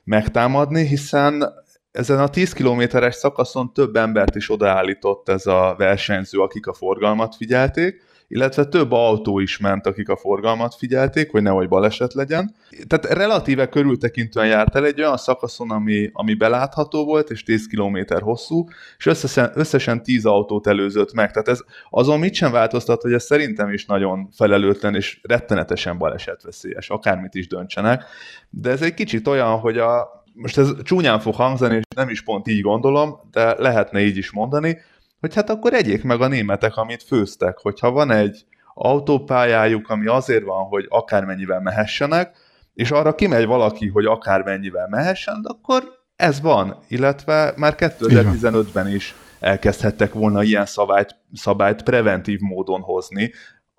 [0.04, 1.54] megtámadni, hiszen
[1.92, 7.36] ezen a 10 kilométeres szakaszon több embert is odaállított ez a versenyző, akik a forgalmat
[7.36, 12.56] figyelték, illetve több autó is ment, akik a forgalmat figyelték, hogy nehogy baleset legyen.
[12.88, 17.98] Tehát relatíve körültekintően járt el egy olyan szakaszon, ami, ami belátható volt, és 10 km
[18.20, 18.68] hosszú,
[18.98, 21.32] és összesen, összesen 10 autót előzött meg.
[21.32, 21.60] Tehát ez
[21.90, 27.48] azon mit sem változtat, hogy ez szerintem is nagyon felelőtlen és rettenetesen balesetveszélyes, akármit is
[27.48, 28.04] döntsenek.
[28.50, 32.22] De ez egy kicsit olyan, hogy a, most ez csúnyán fog hangzani, és nem is
[32.22, 34.78] pont így gondolom, de lehetne így is mondani,
[35.20, 40.44] hogy hát akkor egyék meg a németek, amit főztek, hogyha van egy autópályájuk, ami azért
[40.44, 42.38] van, hogy akármennyivel mehessenek,
[42.74, 45.84] és arra kimegy valaki, hogy akármennyivel mehessen, akkor
[46.16, 53.32] ez van, illetve már 2015-ben is elkezdhettek volna ilyen szabályt, szabályt preventív módon hozni,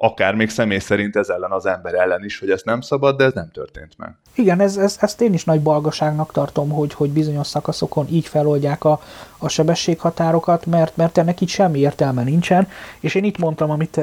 [0.03, 3.25] akár még személy szerint ez ellen az ember ellen is, hogy ez nem szabad, de
[3.25, 4.15] ez nem történt meg.
[4.35, 8.85] Igen, ez, ez, ezt én is nagy balgaságnak tartom, hogy, hogy bizonyos szakaszokon így feloldják
[8.85, 9.01] a,
[9.39, 12.69] a sebességhatárokat, mert, mert ennek így semmi értelme nincsen,
[13.01, 14.01] és én itt mondtam, amit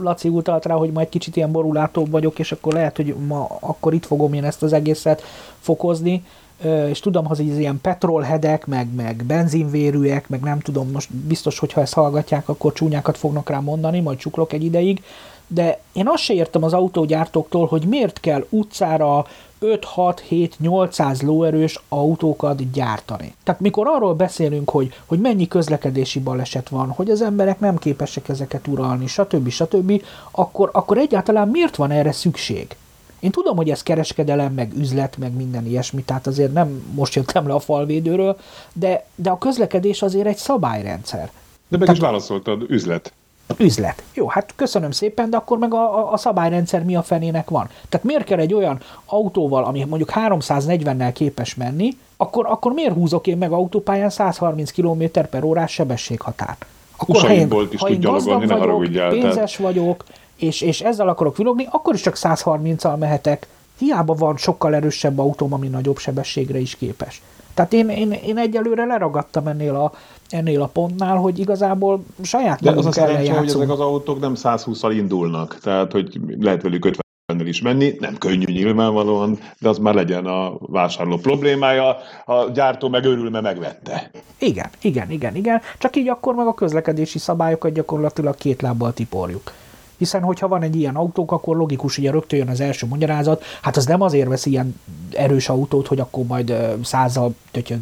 [0.00, 3.94] Laci utalt rá, hogy majd kicsit ilyen borulátóbb vagyok, és akkor lehet, hogy ma akkor
[3.94, 5.22] itt fogom én ezt az egészet
[5.60, 6.24] fokozni,
[6.64, 11.80] és tudom, hogy ez ilyen petrolhedek, meg, meg benzinvérűek, meg nem tudom, most biztos, hogyha
[11.80, 15.02] ezt hallgatják, akkor csúnyákat fognak rá mondani, majd csuklok egy ideig,
[15.46, 19.26] de én azt se értem az autógyártóktól, hogy miért kell utcára
[19.60, 23.34] 5-6-7-800 lóerős autókat gyártani.
[23.44, 28.28] Tehát mikor arról beszélünk, hogy, hogy mennyi közlekedési baleset van, hogy az emberek nem képesek
[28.28, 29.48] ezeket uralni, stb.
[29.48, 32.76] stb., akkor, akkor egyáltalán miért van erre szükség?
[33.20, 37.46] Én tudom, hogy ez kereskedelem, meg üzlet, meg minden ilyesmi, tehát azért nem most jöttem
[37.46, 38.38] le a falvédőről,
[38.72, 41.30] de, de a közlekedés azért egy szabályrendszer.
[41.68, 43.12] De meg tehát, is válaszoltad, üzlet.
[43.56, 44.02] Üzlet.
[44.14, 47.68] Jó, hát köszönöm szépen, de akkor meg a, a, a szabályrendszer mi a fenének van?
[47.88, 53.26] Tehát miért kell egy olyan autóval, ami mondjuk 340-nel képes menni, akkor, akkor miért húzok
[53.26, 56.66] én meg autópályán 130 km per órás sebességhatárt?
[56.96, 60.04] Akkor ha én, is ha én gazdag vagyok, pénzes vagyok,
[60.38, 63.46] és, és ezzel akarok vilogni, akkor is csak 130-al mehetek.
[63.78, 67.22] Hiába van sokkal erősebb autóm, ami nagyobb sebességre is képes.
[67.54, 69.92] Tehát én, én, én egyelőre leragadtam ennél a,
[70.28, 74.32] ennél a pontnál, hogy igazából saját De az a szerencsé, hogy ezek az autók nem
[74.36, 79.94] 120-al indulnak, tehát hogy lehet velük 50 is menni, nem könnyű nyilvánvalóan, de az már
[79.94, 84.10] legyen a vásárló problémája, a gyártó meg örül, mert megvette.
[84.38, 89.52] Igen, igen, igen, igen, csak így akkor meg a közlekedési szabályokat gyakorlatilag két lábbal tiporjuk.
[89.98, 93.76] Hiszen, hogyha van egy ilyen autók, akkor logikus, hogy rögtön jön az első magyarázat, hát
[93.76, 94.80] az nem azért vesz ilyen
[95.12, 97.34] erős autót, hogy akkor majd százal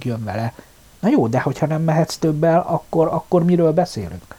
[0.03, 0.53] jön vele.
[1.01, 4.36] Na jó, de hogyha nem mehetsz többel, akkor, akkor miről beszélünk?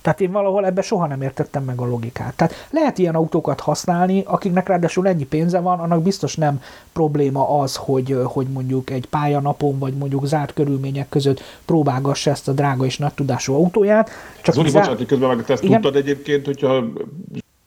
[0.00, 2.34] Tehát én valahol ebbe soha nem értettem meg a logikát.
[2.36, 7.76] Tehát lehet ilyen autókat használni, akiknek ráadásul ennyi pénze van, annak biztos nem probléma az,
[7.76, 12.98] hogy, hogy mondjuk egy pályanapon, vagy mondjuk zárt körülmények között próbálgassa ezt a drága és
[12.98, 14.10] nagy tudású autóját.
[14.42, 14.82] Csak Zoli, zár...
[14.82, 15.80] bocsánat, közben meg ezt Igen?
[15.80, 16.84] tudtad egyébként, hogyha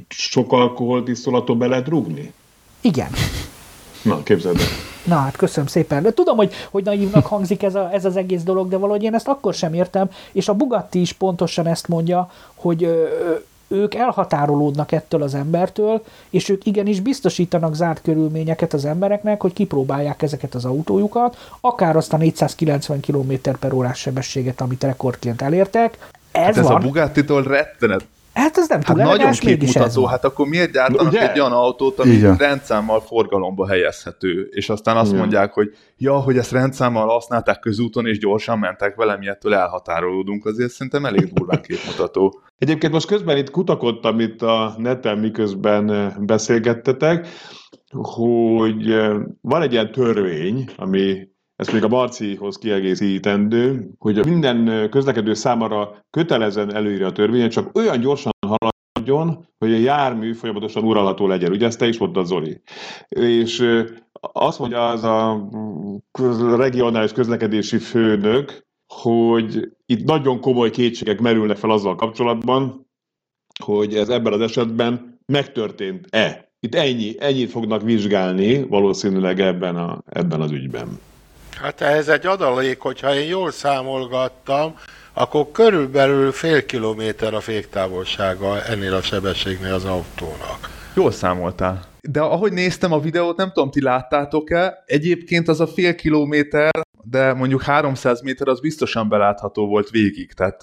[0.09, 2.33] sok alkoholt iszolatot be lehet rúgni?
[2.81, 3.09] Igen.
[4.01, 4.90] Na, képzeld el.
[5.03, 6.03] Na hát köszönöm szépen.
[6.03, 9.13] De tudom, hogy, hogy naívnak hangzik ez, a, ez az egész dolog, de valahogy én
[9.13, 13.05] ezt akkor sem értem, és a Bugatti is pontosan ezt mondja, hogy ö,
[13.67, 20.21] ők elhatárolódnak ettől az embertől, és ők igenis biztosítanak zárt körülményeket az embereknek, hogy kipróbálják
[20.21, 25.97] ezeket az autójukat, akár azt a 490 km per órás sebességet, amit rekordként elértek.
[26.31, 26.75] Ez, hát ez van.
[26.75, 31.31] a Bugatti-tól rettenet Hát ez nem hát túl nagyon képmutató, hát akkor miért gyártanak Ugye?
[31.31, 32.35] egy olyan autót, ami Igen.
[32.35, 35.19] rendszámmal forgalomba helyezhető, és aztán azt Igen.
[35.19, 40.45] mondják, hogy ja, hogy ezt rendszámmal használták közúton, és gyorsan mentek vele, mi ettől elhatárolódunk,
[40.45, 42.39] azért szerintem elég durván képmutató.
[42.57, 47.27] Egyébként most közben itt kutakodtam itt a neten, miközben beszélgettetek,
[47.91, 48.95] hogy
[49.41, 51.30] van egy ilyen törvény, ami
[51.61, 57.99] ezt még a Marcihoz kiegészítendő, hogy minden közlekedő számára kötelezően előírja a törvény, csak olyan
[57.99, 61.51] gyorsan haladjon, hogy a jármű folyamatosan uralható legyen.
[61.51, 62.61] Ugye ezt te is mondtad, Zoli.
[63.09, 63.81] És
[64.19, 65.49] azt mondja az a
[66.55, 72.87] regionális közlekedési főnök, hogy itt nagyon komoly kétségek merülnek fel azzal kapcsolatban,
[73.63, 76.51] hogy ez ebben az esetben megtörtént-e.
[76.59, 81.09] Itt ennyi, ennyit fognak vizsgálni valószínűleg ebben, a, ebben az ügyben.
[81.61, 84.75] Hát ehhez egy adalék, hogyha én jól számolgattam,
[85.13, 90.69] akkor körülbelül fél kilométer a féktávolsága ennél a sebességnél az autónak.
[90.95, 91.83] Jól számoltál.
[92.01, 96.69] De ahogy néztem a videót, nem tudom, ti láttátok-e, egyébként az a fél kilométer,
[97.03, 100.33] de mondjuk 300 méter az biztosan belátható volt végig.
[100.33, 100.61] Tehát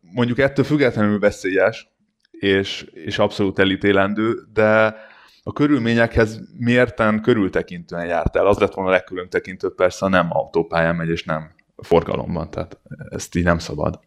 [0.00, 1.88] mondjuk ettől függetlenül veszélyes,
[2.30, 4.96] és, és abszolút elítélendő, de
[5.46, 8.46] a körülményekhez mérten körültekintően járt el.
[8.46, 13.44] Az lett volna a legkülöntekintőbb persze, nem autópályán megy, és nem forgalomban, tehát ezt így
[13.44, 14.00] nem szabad.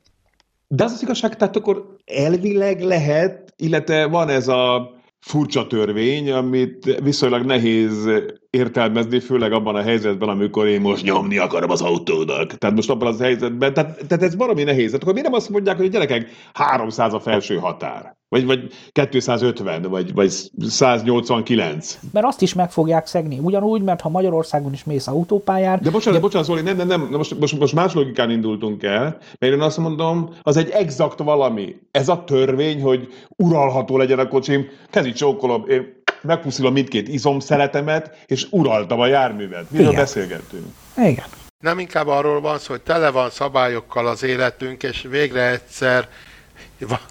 [0.68, 7.00] De az az igazság, tehát akkor elvileg lehet, illetve van ez a furcsa törvény, amit
[7.04, 8.10] viszonylag nehéz
[8.58, 12.58] értelmezni, főleg abban a helyzetben, amikor én most nyomni akarom az autónak.
[12.58, 14.86] Tehát most abban az helyzetben, tehát, tehát ez valami nehéz.
[14.86, 18.16] Tehát akkor miért nem azt mondják, hogy a gyerekek 300 a felső határ?
[18.30, 18.68] Vagy, vagy
[19.10, 22.00] 250, vagy, vagy 189.
[22.12, 23.40] Mert azt is meg fogják szegni.
[23.42, 25.80] Ugyanúgy, mert ha Magyarországon is mész autópályán...
[25.82, 26.20] De bocsánat, ugye...
[26.20, 29.78] bocsánat, Zoli, nem, nem, nem, most, most, most más logikán indultunk el, mert én azt
[29.78, 31.76] mondom, az egy exakt valami.
[31.92, 38.48] Ez a törvény, hogy uralható legyen a kocsim, kezit csókolom, én megpuszilom mindkét izomszeletemet, és
[38.50, 39.72] uraltam a járművet.
[39.72, 40.00] Miről Igen.
[40.00, 40.66] beszélgettünk?
[40.98, 41.26] Igen.
[41.60, 46.08] Nem inkább arról van szó, hogy tele van szabályokkal az életünk, és végre egyszer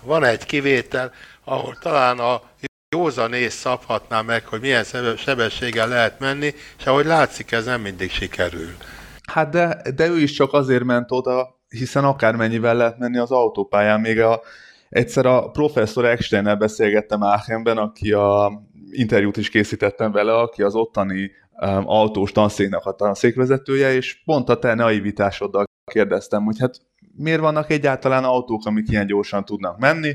[0.05, 1.13] van egy kivétel,
[1.45, 2.43] ahol talán a
[2.97, 4.85] józanész szabhatná meg, hogy milyen
[5.17, 8.71] sebességgel lehet menni, és ahogy látszik, ez nem mindig sikerül.
[9.33, 14.01] Hát de, de ő is csak azért ment oda, hiszen akármennyivel lehet menni az autópályán.
[14.01, 14.41] Még a,
[14.89, 18.63] egyszer a professzor Ecksteinnel beszélgettem Aachenben, aki a
[18.99, 21.31] interjút is készítettem vele, aki az ottani
[21.61, 26.75] um, autós tanszéknek a tanszékvezetője, és pont a te naivitásoddal kérdeztem, hogy hát
[27.17, 30.15] miért vannak egyáltalán autók, amik ilyen gyorsan tudnak menni.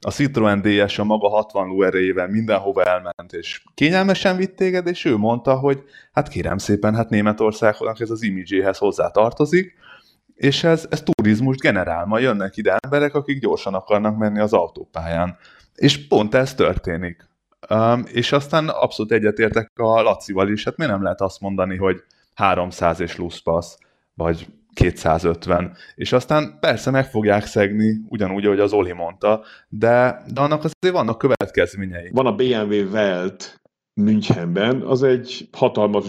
[0.00, 5.04] A Citroen DS a maga 60 ló erejével mindenhova elment, és kényelmesen vitt téged, és
[5.04, 9.74] ő mondta, hogy hát kérem szépen, hát Németországnak ez az imidzséhez hozzá tartozik,
[10.34, 12.04] és ez, ez turizmus generál.
[12.06, 15.36] Ma jönnek ide emberek, akik gyorsan akarnak menni az autópályán.
[15.74, 17.29] És pont ez történik.
[17.68, 22.02] Um, és aztán abszolút egyetértek a Lacival is, hát miért nem lehet azt mondani, hogy
[22.34, 23.78] 300 és luszpasz,
[24.14, 30.40] vagy 250, és aztán persze meg fogják szegni, ugyanúgy, ahogy az Oli mondta, de, de
[30.40, 32.10] annak azért vannak következményei.
[32.12, 33.60] Van a BMW Welt
[33.94, 36.06] Münchenben, az egy hatalmas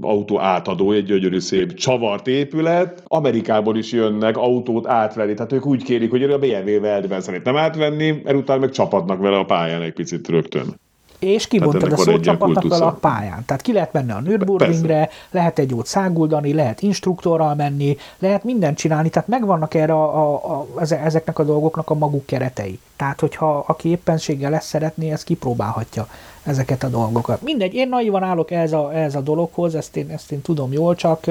[0.00, 3.02] autó átadó, egy gyönyörű szép csavart épület.
[3.06, 8.20] Amerikából is jönnek autót átvenni, tehát ők úgy kérik, hogy a BMW Weltben szeretném átvenni,
[8.24, 10.74] mert utána meg csapatnak vele a pályán egy picit rögtön
[11.20, 13.44] és kibontad a szót csapatnak vele a pályán.
[13.46, 15.12] Tehát ki lehet menni a Nürburgringre, Persze.
[15.30, 20.66] lehet egy jót száguldani, lehet instruktorral menni, lehet mindent csinálni, tehát megvannak erre a, a,
[20.74, 22.78] a, ezeknek a dolgoknak a maguk keretei.
[22.96, 26.08] Tehát, hogyha aki éppenséggel lesz szeretné, ez kipróbálhatja
[26.42, 27.42] ezeket a dolgokat.
[27.42, 30.94] Mindegy, én naivan állok ez a, ez a dologhoz, ezt én, ezt én tudom jól,
[30.94, 31.26] csak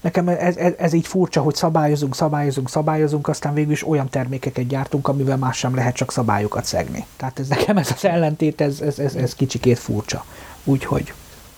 [0.00, 4.66] nekem ez, ez, ez így furcsa, hogy szabályozunk, szabályozunk, szabályozunk, aztán végül is olyan termékeket
[4.66, 7.06] gyártunk, amivel más sem lehet csak szabályokat szegni.
[7.16, 10.24] Tehát ez nekem ez az ellentét, ez, ez, ez, ez kicsikét furcsa.
[10.64, 11.12] Úgyhogy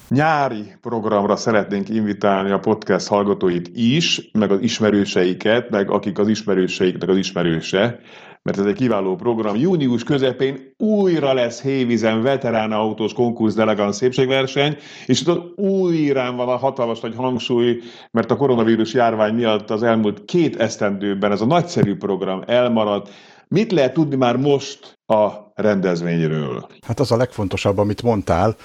[0.09, 7.09] nyári programra szeretnénk invitálni a podcast hallgatóit is, meg az ismerőseiket, meg akik az ismerőseiknek
[7.09, 8.01] az ismerőse,
[8.47, 9.57] mert ez egy kiváló program.
[9.57, 14.76] Június közepén újra lesz Hévizen veterán autós konkursz delegan szépségverseny,
[15.07, 17.80] és ott újra van a hatalmas nagy hangsúly,
[18.11, 23.09] mert a koronavírus járvány miatt az elmúlt két esztendőben ez a nagyszerű program elmaradt.
[23.49, 26.66] Mit lehet tudni már most a rendezvényről?
[26.86, 28.57] Hát az a legfontosabb, amit mondtál,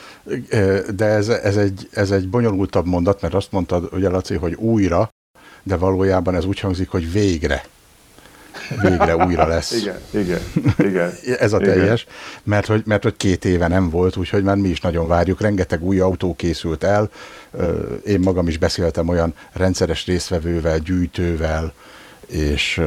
[0.95, 5.09] de ez, ez, egy, ez egy bonyolultabb mondat, mert azt mondtad, ugye Laci, hogy újra,
[5.63, 7.63] de valójában ez úgy hangzik, hogy végre
[8.81, 9.71] végre újra lesz.
[9.71, 10.39] igen, igen,
[10.77, 11.13] igen.
[11.39, 12.15] Ez a teljes, igen.
[12.43, 15.41] Mert, hogy, mert hogy két éve nem volt, úgyhogy már mi is nagyon várjuk.
[15.41, 17.09] Rengeteg új autó készült el.
[18.05, 21.73] Én magam is beszéltem olyan rendszeres részvevővel, gyűjtővel,
[22.27, 22.81] és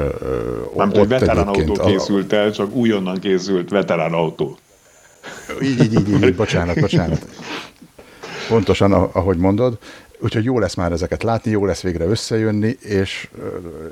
[0.76, 4.58] Nem tudom, veterán autó készült el, csak újonnan készült veterán autó.
[5.62, 7.26] Így, így, így, így, bocsánat, bocsánat.
[8.48, 9.78] Pontosan, ahogy mondod.
[10.18, 13.28] Úgyhogy jó lesz már ezeket látni, jó lesz végre összejönni, és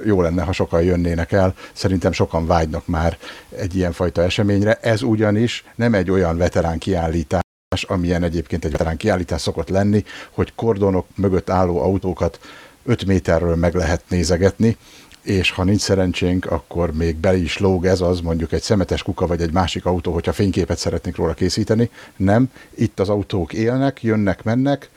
[0.04, 1.54] jó lenne, ha sokan jönnének el.
[1.72, 3.18] Szerintem sokan vágynak már
[3.56, 4.78] egy ilyen fajta eseményre.
[4.80, 7.42] Ez ugyanis nem egy olyan veterán kiállítás,
[7.86, 12.40] amilyen egyébként egy veterán kiállítás szokott lenni, hogy kordonok mögött álló autókat
[12.84, 14.76] 5 méterről meg lehet nézegetni,
[15.22, 19.26] és ha nincs szerencsénk, akkor még bele is lóg ez az, mondjuk egy szemetes kuka
[19.26, 21.90] vagy egy másik autó, hogyha fényképet szeretnénk róla készíteni.
[22.16, 24.90] Nem, itt az autók élnek, jönnek, mennek,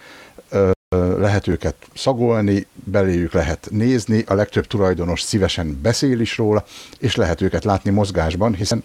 [1.17, 6.63] lehet őket szagolni, beléjük lehet nézni, a legtöbb tulajdonos szívesen beszél is róla,
[6.99, 8.83] és lehet őket látni mozgásban, hiszen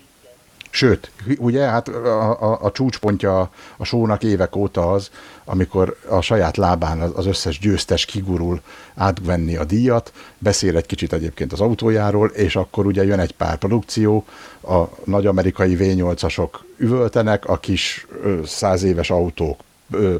[0.73, 5.11] Sőt, ugye, hát a, a, a csúcspontja a, sónak évek óta az,
[5.45, 8.61] amikor a saját lábán az összes győztes kigurul
[8.95, 13.57] átvenni a díjat, beszél egy kicsit egyébként az autójáról, és akkor ugye jön egy pár
[13.57, 14.25] produkció,
[14.63, 18.07] a nagy amerikai V8-asok üvöltenek, a kis
[18.45, 19.61] száz éves autók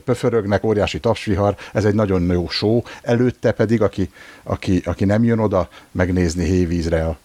[0.05, 4.11] pöförögnek, óriási tapsvihar, ez egy nagyon jó show, előtte pedig, aki,
[4.43, 7.19] aki, aki nem jön oda megnézni hévízre a,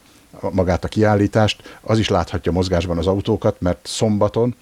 [0.51, 4.55] magát a kiállítást, az is láthatja mozgásban az autókat, mert szombaton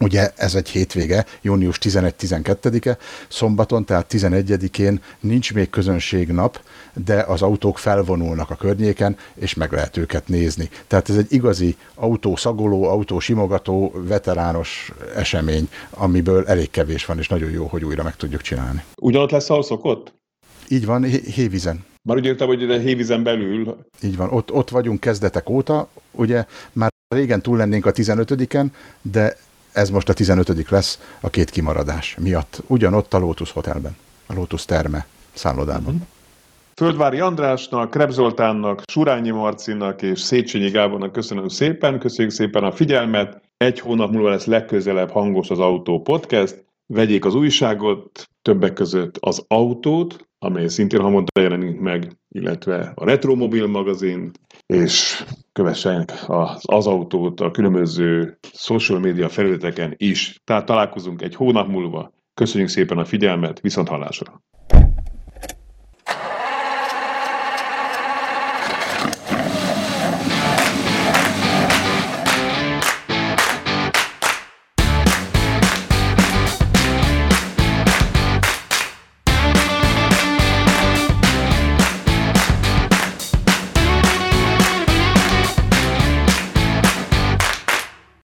[0.00, 6.60] Ugye ez egy hétvége, június 11-12-e, szombaton, tehát 11-én nincs még közönségnap,
[7.04, 10.68] de az autók felvonulnak a környéken, és meg lehet őket nézni.
[10.86, 17.66] Tehát ez egy igazi autószagoló, autósimogató, veterános esemény, amiből elég kevés van, és nagyon jó,
[17.66, 18.82] hogy újra meg tudjuk csinálni.
[19.00, 20.12] Ugyanott lesz, ahol szokott?
[20.68, 21.84] Így van, Hévizen.
[22.02, 23.76] Már úgy értem, hogy a Hévizen belül.
[24.02, 28.66] Így van, ott, ott vagyunk kezdetek óta, ugye már régen túl lennénk a 15-en,
[29.02, 29.36] de
[29.72, 32.62] ez most a 15 lesz a két kimaradás miatt.
[32.66, 33.96] Ugyanott a Lotus Hotelben,
[34.26, 35.94] a Lotus Terme szállodában.
[35.94, 36.06] Uh-huh.
[36.78, 43.40] Földvári Andrásnak, Kreb Zoltánnak, Surányi Marcinak és Széchenyi Gábornak köszönöm szépen, köszönjük szépen a figyelmet.
[43.56, 46.64] Egy hónap múlva lesz legközelebb hangos az Autó Podcast.
[46.86, 53.66] Vegyék az újságot, többek között az autót, amely szintén havonta jelenik meg, illetve a Retromobil
[53.66, 54.30] magazin,
[54.68, 60.40] és kövessenek az, az autót a különböző social media felületeken is.
[60.44, 62.12] Tehát találkozunk egy hónap múlva.
[62.34, 64.42] Köszönjük szépen a figyelmet, viszont hallásra!